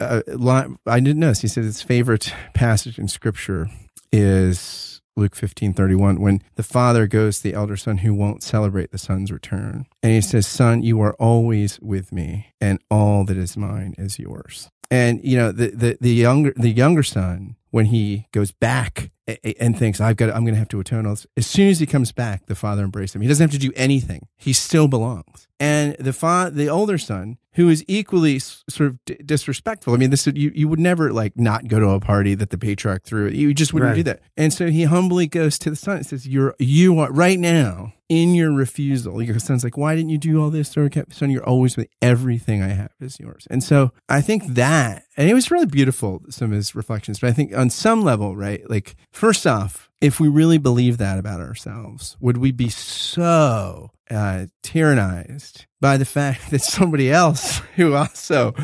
uh, 0.00 0.22
line, 0.26 0.78
I 0.84 0.98
didn't 0.98 1.20
know 1.20 1.28
this, 1.28 1.42
he 1.42 1.48
said 1.48 1.62
his 1.62 1.80
favorite 1.80 2.34
passage 2.54 2.98
in 2.98 3.06
scripture 3.06 3.68
is 4.10 4.93
Luke 5.16 5.36
15, 5.36 5.74
31, 5.74 6.20
when 6.20 6.42
the 6.56 6.62
father 6.62 7.06
goes 7.06 7.38
to 7.38 7.44
the 7.44 7.54
elder 7.54 7.76
son 7.76 7.98
who 7.98 8.12
won't 8.12 8.42
celebrate 8.42 8.90
the 8.90 8.98
son's 8.98 9.30
return. 9.30 9.86
And 10.02 10.12
he 10.12 10.20
says, 10.20 10.46
Son, 10.46 10.82
you 10.82 11.00
are 11.00 11.14
always 11.14 11.78
with 11.80 12.12
me, 12.12 12.52
and 12.60 12.80
all 12.90 13.24
that 13.24 13.36
is 13.36 13.56
mine 13.56 13.94
is 13.96 14.18
yours. 14.18 14.68
And, 14.90 15.24
you 15.24 15.36
know, 15.36 15.52
the, 15.52 15.70
the, 15.70 15.98
the 16.00 16.12
younger, 16.12 16.52
the 16.56 16.70
younger 16.70 17.02
son, 17.02 17.56
when 17.70 17.86
he 17.86 18.26
goes 18.32 18.52
back 18.52 19.10
and 19.58 19.78
thinks, 19.78 20.00
I've 20.00 20.16
got, 20.16 20.30
I'm 20.30 20.44
going 20.44 20.54
to 20.54 20.58
have 20.58 20.68
to 20.68 20.80
atone 20.80 21.06
all 21.06 21.12
this. 21.12 21.26
As 21.36 21.46
soon 21.46 21.68
as 21.68 21.80
he 21.80 21.86
comes 21.86 22.12
back, 22.12 22.46
the 22.46 22.54
father 22.54 22.84
embraces 22.84 23.16
him. 23.16 23.22
He 23.22 23.28
doesn't 23.28 23.44
have 23.44 23.58
to 23.58 23.66
do 23.66 23.72
anything. 23.76 24.28
He 24.36 24.52
still 24.52 24.88
belongs. 24.88 25.48
And 25.60 25.96
the 25.98 26.12
fa- 26.12 26.50
the 26.52 26.68
older 26.68 26.98
son, 26.98 27.38
who 27.54 27.68
is 27.68 27.84
equally 27.86 28.38
sort 28.38 28.88
of 28.88 29.04
d- 29.04 29.16
disrespectful. 29.24 29.94
I 29.94 29.96
mean, 29.96 30.10
this 30.10 30.26
you 30.26 30.50
you 30.54 30.68
would 30.68 30.80
never 30.80 31.12
like 31.12 31.38
not 31.38 31.68
go 31.68 31.78
to 31.78 31.90
a 31.90 32.00
party 32.00 32.34
that 32.34 32.50
the 32.50 32.58
patriarch 32.58 33.04
threw. 33.04 33.28
You 33.28 33.54
just 33.54 33.72
wouldn't 33.72 33.90
right. 33.90 33.96
do 33.96 34.02
that. 34.04 34.20
And 34.36 34.52
so 34.52 34.66
he 34.66 34.84
humbly 34.84 35.26
goes 35.26 35.58
to 35.60 35.70
the 35.70 35.76
son 35.76 35.98
and 35.98 36.06
says, 36.06 36.26
"You're 36.26 36.54
you 36.58 36.98
are 36.98 37.12
right 37.12 37.38
now 37.38 37.92
in 38.08 38.34
your 38.34 38.52
refusal." 38.52 39.22
Your 39.22 39.38
son's 39.38 39.62
like, 39.62 39.76
"Why 39.76 39.94
didn't 39.94 40.10
you 40.10 40.18
do 40.18 40.42
all 40.42 40.50
this?" 40.50 40.70
Son, 40.70 41.30
you're 41.30 41.48
always 41.48 41.76
with 41.76 41.86
everything 42.02 42.60
I 42.60 42.68
have 42.68 42.90
is 43.00 43.20
yours. 43.20 43.46
And 43.48 43.62
so 43.62 43.92
I 44.08 44.20
think 44.20 44.46
that, 44.54 45.04
and 45.16 45.30
it 45.30 45.34
was 45.34 45.52
really 45.52 45.66
beautiful 45.66 46.22
some 46.30 46.50
of 46.50 46.56
his 46.56 46.74
reflections. 46.74 47.20
But 47.20 47.30
I 47.30 47.32
think 47.32 47.56
on 47.56 47.70
some 47.70 48.02
level, 48.02 48.36
right, 48.36 48.68
like 48.68 48.96
first 49.14 49.46
off, 49.46 49.90
if 50.00 50.20
we 50.20 50.28
really 50.28 50.58
believe 50.58 50.98
that 50.98 51.18
about 51.18 51.40
ourselves, 51.40 52.16
would 52.20 52.36
we 52.36 52.52
be 52.52 52.68
so 52.68 53.90
uh, 54.10 54.46
tyrannized 54.62 55.66
by 55.80 55.96
the 55.96 56.04
fact 56.04 56.50
that 56.50 56.60
somebody 56.60 57.10
else 57.10 57.58
who 57.76 57.94
also 57.94 58.54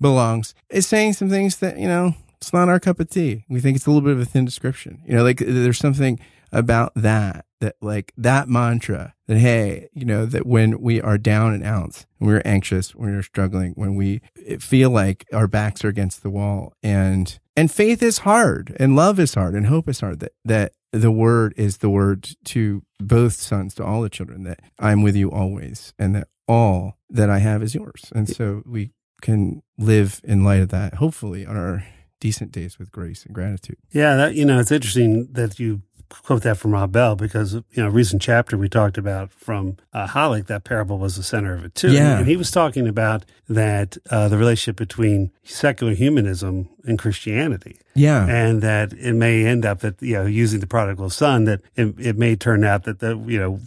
belongs 0.00 0.54
is 0.68 0.86
saying 0.86 1.14
some 1.14 1.30
things 1.30 1.56
that, 1.58 1.78
you 1.78 1.88
know, 1.88 2.14
it's 2.38 2.52
not 2.52 2.68
our 2.68 2.80
cup 2.80 2.98
of 2.98 3.08
tea. 3.08 3.44
We 3.48 3.60
think 3.60 3.76
it's 3.76 3.86
a 3.86 3.90
little 3.90 4.02
bit 4.02 4.14
of 4.14 4.20
a 4.20 4.24
thin 4.24 4.44
description. 4.44 5.00
You 5.06 5.14
know, 5.14 5.22
like 5.22 5.38
there's 5.38 5.78
something 5.78 6.18
about 6.52 6.92
that, 6.94 7.46
that 7.60 7.76
like 7.80 8.12
that 8.16 8.48
mantra 8.48 9.14
that, 9.26 9.38
hey, 9.38 9.88
you 9.92 10.04
know, 10.04 10.26
that 10.26 10.46
when 10.46 10.80
we 10.80 11.00
are 11.00 11.18
down 11.18 11.54
and 11.54 11.64
out, 11.64 12.04
when 12.18 12.30
we're 12.30 12.42
anxious, 12.44 12.94
when 12.94 13.14
we're 13.14 13.22
struggling, 13.22 13.72
when 13.72 13.94
we 13.94 14.20
feel 14.58 14.90
like 14.90 15.26
our 15.32 15.46
backs 15.46 15.84
are 15.84 15.88
against 15.88 16.22
the 16.22 16.30
wall 16.30 16.74
and, 16.82 17.38
and 17.56 17.70
faith 17.70 18.02
is 18.02 18.18
hard 18.18 18.76
and 18.78 18.94
love 18.94 19.18
is 19.18 19.34
hard 19.34 19.54
and 19.54 19.66
hope 19.66 19.88
is 19.88 20.00
hard, 20.00 20.20
that, 20.20 20.32
that 20.44 20.72
the 20.92 21.10
word 21.10 21.54
is 21.56 21.78
the 21.78 21.90
word 21.90 22.28
to 22.44 22.82
both 22.98 23.34
sons, 23.34 23.74
to 23.74 23.84
all 23.84 24.02
the 24.02 24.10
children, 24.10 24.44
that 24.44 24.60
I'm 24.78 25.02
with 25.02 25.16
you 25.16 25.30
always 25.30 25.94
and 25.98 26.14
that 26.14 26.28
all 26.46 26.98
that 27.08 27.30
I 27.30 27.38
have 27.38 27.62
is 27.62 27.74
yours. 27.74 28.12
And 28.14 28.28
so 28.28 28.62
we 28.66 28.92
can 29.22 29.62
live 29.78 30.20
in 30.24 30.44
light 30.44 30.60
of 30.60 30.68
that, 30.70 30.94
hopefully, 30.94 31.46
on 31.46 31.56
our 31.56 31.84
decent 32.20 32.52
days 32.52 32.78
with 32.78 32.92
grace 32.92 33.24
and 33.24 33.34
gratitude. 33.34 33.78
Yeah, 33.90 34.14
that, 34.16 34.34
you 34.34 34.44
know, 34.44 34.60
it's 34.60 34.70
interesting 34.70 35.28
that 35.32 35.58
you 35.58 35.82
quote 36.22 36.42
that 36.42 36.58
from 36.58 36.72
Rob 36.72 36.92
Bell 36.92 37.16
because 37.16 37.54
you 37.54 37.62
know 37.76 37.88
recent 37.88 38.22
chapter 38.22 38.56
we 38.56 38.68
talked 38.68 38.98
about 38.98 39.32
from 39.32 39.76
uh, 39.92 40.06
Halleck 40.06 40.46
that 40.46 40.64
parable 40.64 40.98
was 40.98 41.16
the 41.16 41.22
center 41.22 41.54
of 41.54 41.64
it 41.64 41.74
too. 41.74 41.92
Yeah. 41.92 42.18
and 42.18 42.26
he 42.26 42.36
was 42.36 42.50
talking 42.50 42.86
about 42.86 43.24
that 43.48 43.96
uh, 44.10 44.28
the 44.28 44.38
relationship 44.38 44.76
between 44.76 45.30
secular 45.44 45.94
humanism 45.94 46.68
and 46.84 46.98
Christianity. 46.98 47.78
Yeah, 47.94 48.26
and 48.26 48.62
that 48.62 48.92
it 48.94 49.14
may 49.14 49.44
end 49.44 49.66
up 49.66 49.80
that 49.80 50.00
you 50.00 50.14
know 50.14 50.26
using 50.26 50.60
the 50.60 50.66
prodigal 50.66 51.10
son 51.10 51.44
that 51.44 51.60
it, 51.76 51.94
it 51.98 52.18
may 52.18 52.36
turn 52.36 52.64
out 52.64 52.84
that 52.84 53.00
the 53.00 53.16
you 53.26 53.38
know 53.38 53.60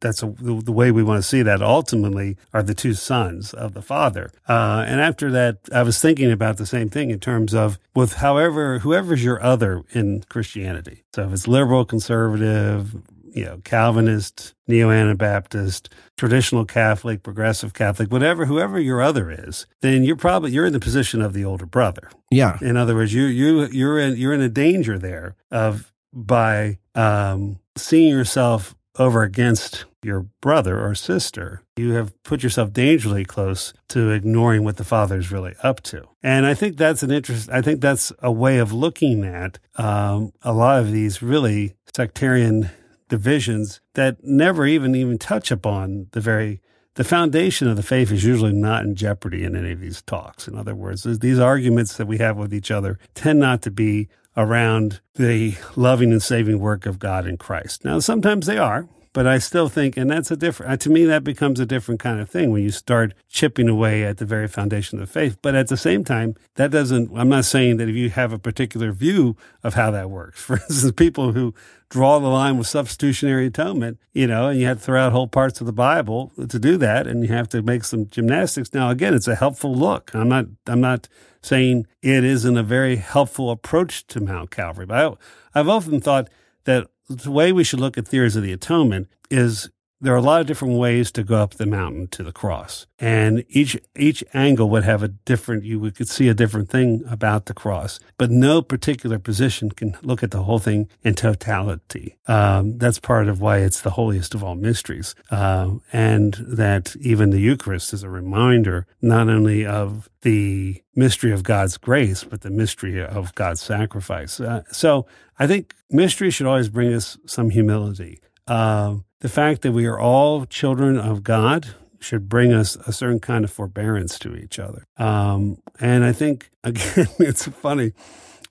that's 0.00 0.22
a, 0.22 0.26
the, 0.26 0.62
the, 0.64 0.72
way 0.72 0.90
we 0.90 1.02
want 1.02 1.22
to 1.22 1.28
see 1.28 1.42
that 1.42 1.62
ultimately 1.62 2.36
are 2.52 2.62
the 2.62 2.74
two 2.74 2.94
sons 2.94 3.52
of 3.52 3.74
the 3.74 3.82
father. 3.82 4.32
Uh, 4.48 4.84
and 4.86 5.00
after 5.00 5.30
that, 5.30 5.58
I 5.72 5.82
was 5.82 6.00
thinking 6.00 6.30
about 6.30 6.56
the 6.56 6.66
same 6.66 6.88
thing 6.88 7.10
in 7.10 7.20
terms 7.20 7.54
of 7.54 7.78
with 7.94 8.14
however, 8.14 8.78
whoever's 8.80 9.22
your 9.22 9.42
other 9.42 9.82
in 9.92 10.24
Christianity. 10.28 11.04
So 11.14 11.24
if 11.24 11.32
it's 11.32 11.48
liberal, 11.48 11.84
conservative, 11.84 12.94
you 13.34 13.44
know, 13.44 13.60
Calvinist, 13.64 14.54
neo 14.66 14.90
Anabaptist, 14.90 15.88
traditional 16.16 16.64
Catholic, 16.64 17.22
progressive 17.22 17.74
Catholic, 17.74 18.10
whatever, 18.10 18.46
whoever 18.46 18.78
your 18.78 19.00
other 19.00 19.30
is, 19.30 19.66
then 19.82 20.02
you're 20.02 20.16
probably 20.16 20.52
you're 20.52 20.66
in 20.66 20.72
the 20.72 20.80
position 20.80 21.22
of 21.22 21.32
the 21.32 21.44
older 21.44 21.66
brother. 21.66 22.10
Yeah. 22.30 22.58
In 22.60 22.76
other 22.76 22.94
words, 22.94 23.14
you 23.14 23.24
you 23.24 23.66
you're 23.66 23.98
in 23.98 24.16
you're 24.16 24.32
in 24.32 24.40
a 24.40 24.48
danger 24.48 24.98
there 24.98 25.36
of 25.50 25.92
by 26.12 26.78
um, 26.94 27.60
seeing 27.76 28.08
yourself 28.08 28.74
over 28.98 29.22
against 29.22 29.84
your 30.02 30.26
brother 30.40 30.84
or 30.84 30.94
sister, 30.94 31.62
you 31.76 31.92
have 31.92 32.20
put 32.22 32.42
yourself 32.42 32.72
dangerously 32.72 33.24
close 33.24 33.72
to 33.88 34.10
ignoring 34.10 34.64
what 34.64 34.76
the 34.76 34.84
father 34.84 35.18
is 35.18 35.30
really 35.30 35.54
up 35.62 35.80
to. 35.82 36.08
And 36.22 36.46
I 36.46 36.54
think 36.54 36.76
that's 36.76 37.02
an 37.02 37.10
interest. 37.10 37.50
I 37.50 37.62
think 37.62 37.80
that's 37.80 38.12
a 38.20 38.32
way 38.32 38.58
of 38.58 38.72
looking 38.72 39.24
at 39.24 39.58
um, 39.76 40.32
a 40.42 40.52
lot 40.52 40.80
of 40.80 40.90
these 40.90 41.22
really 41.22 41.74
sectarian 41.94 42.70
divisions 43.08 43.80
that 43.94 44.22
never 44.22 44.66
even 44.66 44.94
even 44.94 45.18
touch 45.18 45.50
upon 45.50 46.06
the 46.12 46.20
very 46.20 46.60
the 46.94 47.04
foundation 47.04 47.68
of 47.68 47.76
the 47.76 47.82
faith 47.82 48.10
is 48.10 48.24
usually 48.24 48.52
not 48.52 48.84
in 48.84 48.94
jeopardy 48.94 49.44
in 49.44 49.56
any 49.56 49.72
of 49.72 49.80
these 49.80 50.02
talks. 50.02 50.48
In 50.48 50.56
other 50.56 50.74
words, 50.74 51.04
these 51.20 51.38
arguments 51.38 51.96
that 51.96 52.06
we 52.06 52.18
have 52.18 52.36
with 52.36 52.52
each 52.52 52.70
other 52.70 52.98
tend 53.14 53.38
not 53.38 53.62
to 53.62 53.70
be 53.70 54.08
around 54.36 55.00
the 55.14 55.54
loving 55.76 56.12
and 56.12 56.22
saving 56.22 56.58
work 56.58 56.86
of 56.86 56.98
God 56.98 57.26
in 57.26 57.36
Christ. 57.36 57.84
Now, 57.84 57.98
sometimes 57.98 58.46
they 58.46 58.58
are, 58.58 58.88
but 59.12 59.26
I 59.26 59.38
still 59.38 59.68
think, 59.68 59.96
and 59.96 60.08
that's 60.08 60.30
a 60.30 60.36
different, 60.36 60.72
uh, 60.72 60.76
to 60.76 60.90
me, 60.90 61.04
that 61.04 61.24
becomes 61.24 61.58
a 61.58 61.66
different 61.66 61.98
kind 62.00 62.20
of 62.20 62.30
thing 62.30 62.52
when 62.52 62.62
you 62.62 62.70
start 62.70 63.12
chipping 63.28 63.68
away 63.68 64.04
at 64.04 64.18
the 64.18 64.24
very 64.24 64.46
foundation 64.46 65.00
of 65.00 65.06
the 65.08 65.12
faith. 65.12 65.36
But 65.42 65.56
at 65.56 65.66
the 65.66 65.76
same 65.76 66.04
time, 66.04 66.36
that 66.54 66.70
doesn't, 66.70 67.10
I'm 67.16 67.28
not 67.28 67.44
saying 67.44 67.78
that 67.78 67.88
if 67.88 67.96
you 67.96 68.10
have 68.10 68.32
a 68.32 68.38
particular 68.38 68.92
view 68.92 69.36
of 69.64 69.74
how 69.74 69.90
that 69.90 70.10
works, 70.10 70.40
for 70.44 70.56
instance, 70.56 70.92
people 70.92 71.32
who 71.32 71.54
draw 71.88 72.20
the 72.20 72.28
line 72.28 72.56
with 72.56 72.68
substitutionary 72.68 73.46
atonement, 73.46 73.98
you 74.12 74.28
know, 74.28 74.48
and 74.48 74.60
you 74.60 74.66
have 74.66 74.78
to 74.78 74.84
throw 74.84 75.00
out 75.00 75.12
whole 75.12 75.26
parts 75.26 75.60
of 75.60 75.66
the 75.66 75.72
Bible 75.72 76.32
to 76.48 76.58
do 76.58 76.76
that, 76.76 77.08
and 77.08 77.24
you 77.24 77.34
have 77.34 77.48
to 77.48 77.62
make 77.62 77.82
some 77.82 78.06
gymnastics. 78.06 78.72
Now, 78.72 78.90
again, 78.90 79.12
it's 79.12 79.28
a 79.28 79.34
helpful 79.34 79.74
look. 79.74 80.14
I'm 80.14 80.28
not, 80.28 80.46
I'm 80.68 80.80
not 80.80 81.08
saying 81.42 81.86
it 82.00 82.22
isn't 82.22 82.56
a 82.56 82.62
very 82.62 82.96
helpful 82.96 83.50
approach 83.50 84.06
to 84.08 84.20
Mount 84.20 84.52
Calvary, 84.52 84.86
but 84.86 85.18
I, 85.54 85.58
I've 85.58 85.68
often 85.68 86.00
thought 86.00 86.28
that 86.64 86.86
the 87.10 87.30
way 87.30 87.52
we 87.52 87.64
should 87.64 87.80
look 87.80 87.98
at 87.98 88.06
theories 88.06 88.36
of 88.36 88.42
the 88.44 88.52
atonement 88.52 89.08
is 89.30 89.68
there 90.00 90.14
are 90.14 90.18
a 90.18 90.22
lot 90.22 90.40
of 90.40 90.46
different 90.46 90.78
ways 90.78 91.10
to 91.12 91.22
go 91.22 91.36
up 91.36 91.54
the 91.54 91.66
mountain 91.66 92.08
to 92.08 92.22
the 92.22 92.32
cross. 92.32 92.86
And 92.98 93.44
each, 93.48 93.78
each 93.96 94.24
angle 94.32 94.70
would 94.70 94.84
have 94.84 95.02
a 95.02 95.08
different, 95.08 95.64
you 95.64 95.90
could 95.90 96.08
see 96.08 96.28
a 96.28 96.34
different 96.34 96.70
thing 96.70 97.02
about 97.08 97.46
the 97.46 97.54
cross, 97.54 98.00
but 98.16 98.30
no 98.30 98.62
particular 98.62 99.18
position 99.18 99.70
can 99.70 99.96
look 100.02 100.22
at 100.22 100.30
the 100.30 100.44
whole 100.44 100.58
thing 100.58 100.88
in 101.02 101.14
totality. 101.14 102.16
Um, 102.26 102.78
that's 102.78 102.98
part 102.98 103.28
of 103.28 103.40
why 103.40 103.58
it's 103.58 103.82
the 103.82 103.90
holiest 103.90 104.34
of 104.34 104.42
all 104.42 104.54
mysteries. 104.54 105.14
Uh, 105.30 105.74
and 105.92 106.34
that 106.48 106.96
even 107.00 107.30
the 107.30 107.40
Eucharist 107.40 107.92
is 107.92 108.02
a 108.02 108.08
reminder 108.08 108.86
not 109.02 109.28
only 109.28 109.66
of 109.66 110.08
the 110.22 110.82
mystery 110.94 111.32
of 111.32 111.42
God's 111.42 111.76
grace, 111.76 112.24
but 112.24 112.40
the 112.40 112.50
mystery 112.50 113.02
of 113.02 113.34
God's 113.34 113.60
sacrifice. 113.60 114.40
Uh, 114.40 114.62
so 114.70 115.06
I 115.38 115.46
think 115.46 115.74
mystery 115.90 116.30
should 116.30 116.46
always 116.46 116.68
bring 116.68 116.92
us 116.92 117.18
some 117.26 117.50
humility. 117.50 118.20
Uh, 118.46 118.96
the 119.20 119.28
fact 119.28 119.62
that 119.62 119.72
we 119.72 119.86
are 119.86 119.98
all 119.98 120.44
children 120.46 120.98
of 120.98 121.22
God 121.22 121.74
should 122.00 122.28
bring 122.28 122.52
us 122.52 122.76
a 122.86 122.92
certain 122.92 123.20
kind 123.20 123.44
of 123.44 123.50
forbearance 123.50 124.18
to 124.18 124.34
each 124.34 124.58
other. 124.58 124.86
Um, 124.96 125.58
and 125.78 126.04
I 126.04 126.12
think 126.12 126.50
again, 126.64 127.08
it's 127.18 127.46
funny. 127.46 127.92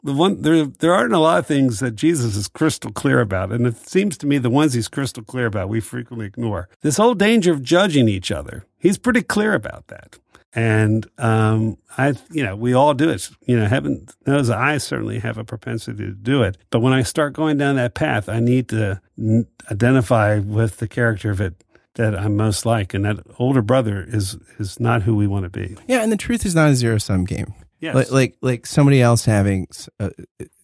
The 0.01 0.13
one 0.13 0.41
there, 0.43 0.65
there 0.65 0.93
aren't 0.93 1.13
a 1.13 1.19
lot 1.19 1.39
of 1.39 1.47
things 1.47 1.79
that 1.81 1.91
Jesus 1.91 2.37
is 2.37 2.47
crystal 2.47 2.91
clear 2.91 3.19
about, 3.19 3.51
and 3.51 3.67
it 3.67 3.75
seems 3.75 4.17
to 4.19 4.27
me 4.27 4.37
the 4.37 4.49
ones 4.49 4.73
he's 4.73 4.87
crystal 4.87 5.23
clear 5.23 5.45
about 5.45 5.67
we 5.67 5.81
frequently 5.81 6.25
ignore. 6.25 6.69
This 6.81 6.95
whole 6.95 7.15
danger 7.15 7.51
of 7.51 7.61
judging 7.61 8.07
each 8.07 8.31
other, 8.31 8.65
he's 8.77 8.97
pretty 8.97 9.21
clear 9.21 9.53
about 9.53 9.87
that. 9.87 10.17
And 10.53 11.07
um, 11.19 11.77
I, 11.97 12.15
you 12.31 12.43
know, 12.43 12.55
we 12.55 12.73
all 12.73 12.93
do 12.93 13.09
it. 13.09 13.29
You 13.45 13.59
know, 13.59 13.67
heaven 13.67 14.07
knows 14.25 14.49
I 14.49 14.79
certainly 14.79 15.19
have 15.19 15.37
a 15.37 15.43
propensity 15.43 16.05
to 16.05 16.11
do 16.11 16.41
it. 16.41 16.57
But 16.71 16.79
when 16.79 16.93
I 16.93 17.03
start 17.03 17.33
going 17.33 17.57
down 17.57 17.75
that 17.75 17.93
path, 17.93 18.27
I 18.27 18.39
need 18.39 18.69
to 18.69 18.99
n- 19.17 19.45
identify 19.71 20.39
with 20.39 20.77
the 20.77 20.87
character 20.87 21.29
of 21.29 21.39
it 21.39 21.63
that 21.95 22.17
I'm 22.17 22.35
most 22.35 22.65
like, 22.65 22.93
and 22.93 23.05
that 23.05 23.17
older 23.37 23.61
brother 23.61 24.05
is 24.07 24.37
is 24.57 24.79
not 24.79 25.03
who 25.03 25.15
we 25.15 25.27
want 25.27 25.43
to 25.43 25.49
be. 25.49 25.75
Yeah, 25.87 26.01
and 26.01 26.11
the 26.11 26.17
truth 26.17 26.45
is 26.45 26.55
not 26.55 26.69
a 26.69 26.75
zero 26.75 26.97
sum 26.97 27.25
game. 27.25 27.53
Yes. 27.79 27.95
Like, 27.95 28.11
like 28.11 28.35
like 28.41 28.65
somebody 28.65 29.01
else 29.01 29.25
having, 29.25 29.67
uh, 29.99 30.09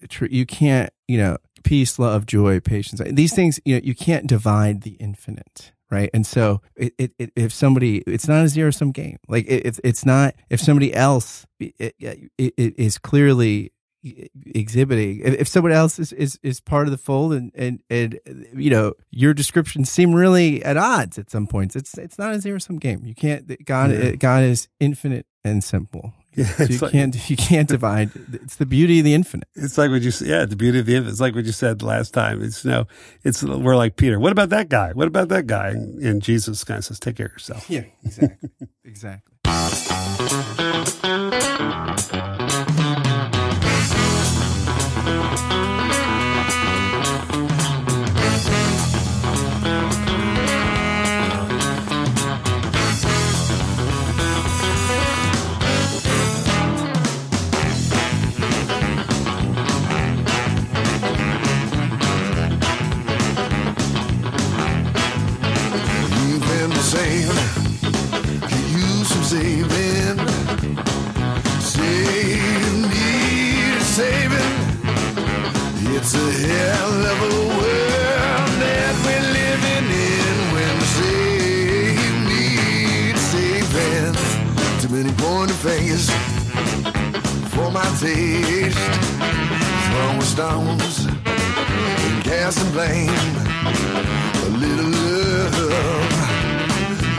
tr- 0.09 0.25
you 0.25 0.45
can't, 0.45 0.91
you 1.07 1.17
know, 1.17 1.37
peace, 1.63 1.99
love, 1.99 2.25
joy, 2.25 2.59
patience. 2.59 3.01
These 3.11 3.33
things, 3.35 3.59
you 3.65 3.75
know, 3.75 3.81
you 3.83 3.95
can't 3.95 4.27
divide 4.27 4.81
the 4.81 4.91
infinite 4.91 5.71
right? 5.89 6.09
And 6.13 6.25
so, 6.25 6.61
it, 6.75 6.93
it, 6.97 7.11
it, 7.19 7.31
if 7.35 7.53
somebody, 7.53 7.99
it's 8.07 8.27
not 8.27 8.43
a 8.43 8.47
zero 8.47 8.71
sum 8.71 8.91
game. 8.91 9.17
Like 9.27 9.45
if 9.47 9.79
it's 9.83 10.05
not, 10.05 10.35
if 10.49 10.59
somebody 10.59 10.93
else 10.93 11.45
is 11.59 12.97
clearly 12.97 13.71
exhibiting, 14.45 15.21
if 15.23 15.47
somebody 15.47 15.75
else 15.75 15.99
is, 15.99 16.13
is, 16.13 16.39
is 16.43 16.61
part 16.61 16.87
of 16.87 16.91
the 16.91 16.97
fold, 16.97 17.33
and, 17.33 17.51
and 17.55 17.81
and 17.89 18.19
you 18.55 18.69
know 18.69 18.93
your 19.09 19.33
descriptions 19.33 19.89
seem 19.89 20.13
really 20.13 20.63
at 20.63 20.77
odds 20.77 21.17
at 21.17 21.31
some 21.31 21.47
points, 21.47 21.75
it's 21.75 21.97
it's 21.97 22.17
not 22.17 22.33
a 22.33 22.39
zero 22.39 22.59
sum 22.59 22.77
game. 22.77 23.03
You 23.03 23.15
can't. 23.15 23.65
God 23.65 23.91
yeah. 23.91 24.11
God 24.11 24.43
is 24.43 24.67
infinite 24.79 25.25
and 25.43 25.63
simple. 25.63 26.13
Yeah, 26.35 26.45
so 26.45 26.63
you 26.63 26.77
like, 26.79 26.91
can't 26.91 27.29
you 27.29 27.37
can't 27.37 27.67
divide. 27.67 28.11
It's 28.33 28.55
the 28.57 28.65
beauty 28.65 28.99
of 28.99 29.05
the 29.05 29.13
infinite. 29.13 29.47
It's 29.55 29.77
like 29.77 29.89
what 29.91 30.01
you 30.01 30.11
said. 30.11 30.27
Yeah, 30.27 30.45
the 30.45 30.55
beauty 30.55 30.79
of 30.79 30.85
the 30.85 30.95
infinite. 30.95 31.11
It's 31.11 31.21
like 31.21 31.35
what 31.35 31.45
you 31.45 31.51
said 31.51 31.81
last 31.81 32.13
time. 32.13 32.41
It's 32.43 32.65
you 32.65 32.71
know, 32.71 32.87
it's 33.23 33.43
we're 33.43 33.75
like 33.75 33.95
Peter. 33.95 34.19
What 34.19 34.31
about 34.31 34.49
that 34.49 34.69
guy? 34.69 34.91
What 34.93 35.07
about 35.07 35.29
that 35.29 35.47
guy? 35.47 35.69
And, 35.69 36.01
and 36.01 36.21
Jesus 36.21 36.63
kind 36.63 36.77
of 36.79 36.85
says, 36.85 36.99
"Take 36.99 37.17
care 37.17 37.27
of 37.27 37.31
yourself." 37.33 37.69
Yeah, 37.69 37.85
exactly, 38.03 38.49
exactly. 38.83 39.31
taste. 88.05 88.77
Throwing 89.89 90.21
stones 90.21 91.05
and 91.05 92.23
casting 92.23 92.71
blame. 92.71 93.09
A 94.45 94.49
little 94.63 94.91
love 94.91 96.13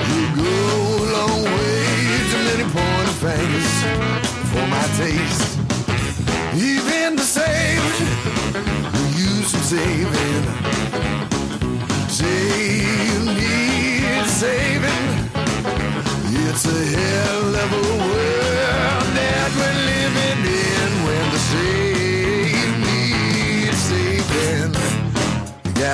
will 0.08 0.32
go 0.44 0.54
a 1.02 1.08
long 1.16 1.42
way 1.42 1.86
to 2.30 2.36
many 2.48 2.66
pointed 2.76 3.16
fingers 3.24 3.74
for 4.52 4.64
my 4.68 4.86
taste. 4.96 5.65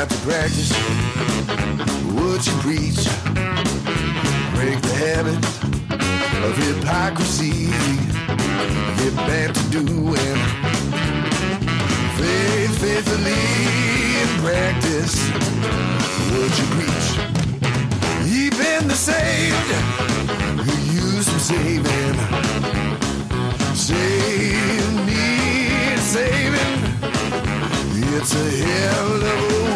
have 0.03 0.09
to 0.09 0.27
practice 0.27 0.73
what 2.17 2.45
you 2.45 2.53
preach. 2.59 3.05
Break 4.57 4.83
the 4.83 4.95
habit 4.99 5.39
of 6.43 6.57
hypocrisy. 6.57 7.71
Get 8.99 9.15
back 9.29 9.55
to 9.55 9.63
doing 9.71 10.39
faith 12.19 12.75
faithfully 12.83 13.47
and 14.23 14.31
practice 14.43 15.15
what 16.33 16.51
you 16.59 16.67
preach. 16.75 17.09
Even 18.27 18.89
the 18.89 18.97
saved 18.97 19.71
who 20.67 20.75
use 20.95 21.27
some 21.27 21.39
saving, 21.39 22.17
save 23.77 25.07
me, 25.07 25.97
saving. 25.99 26.93
It's 28.15 28.35
a 28.35 28.51
hell 28.65 29.17
of 29.17 29.69
a 29.69 29.72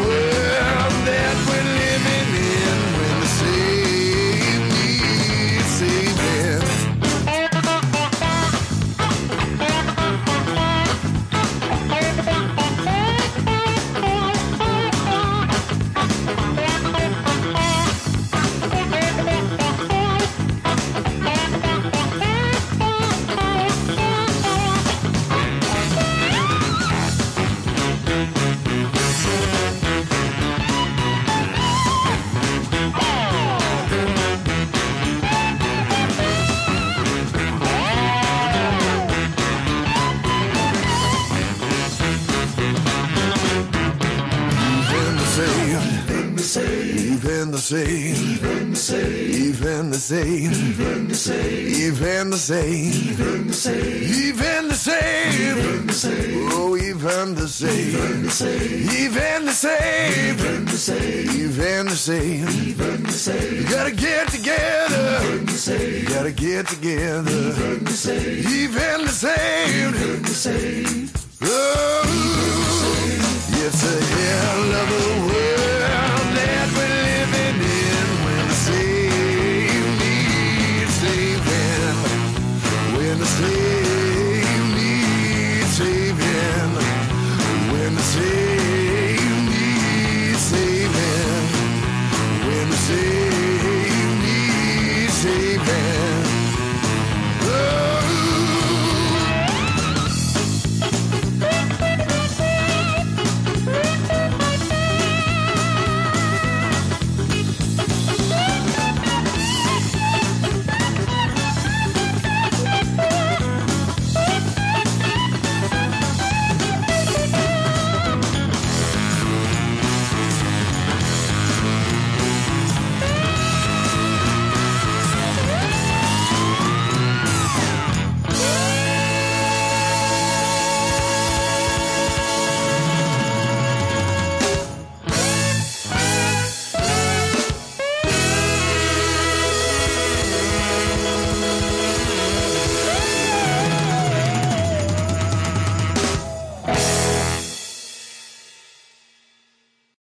even 50.12 51.09
the 51.09 51.14
same, 51.14 51.66
even 51.68 52.30
the 52.30 52.36
same, 52.36 52.92
even 52.92 53.46
the 53.48 53.52
same, 53.52 54.02
even 54.02 54.68
the 54.68 54.74
same, 54.74 55.32
even 55.32 55.48
the 55.48 55.54
same, 55.54 55.59
even 55.59 55.86
the 55.86 55.92
same, 55.92 56.48
oh, 56.52 56.76
even 56.76 57.34
the 57.34 57.48
same, 57.48 57.88
even 57.88 58.22
the 58.22 58.30
same, 58.30 58.90
even 58.90 59.46
the 59.46 59.52
same, 59.52 60.38
even 60.38 60.64
the 60.64 60.76
same, 60.76 61.30
even 61.30 61.86
the 61.86 61.96
same, 61.96 62.48
even 62.68 63.02
the 63.02 63.12
same. 63.12 63.57
You 63.57 63.64
gotta 63.68 63.90
get 63.90 64.28
together, 64.28 65.18
even 65.24 65.46
the 65.46 65.52
same. 65.52 66.02
You 66.02 66.09
gotta 66.09 66.32
get 66.32 66.68
together, 66.68 67.30
even 67.30 67.84
the 67.84 67.90
same, 67.90 68.38
even 68.38 70.22
the 70.22 70.34
same, 70.34 71.05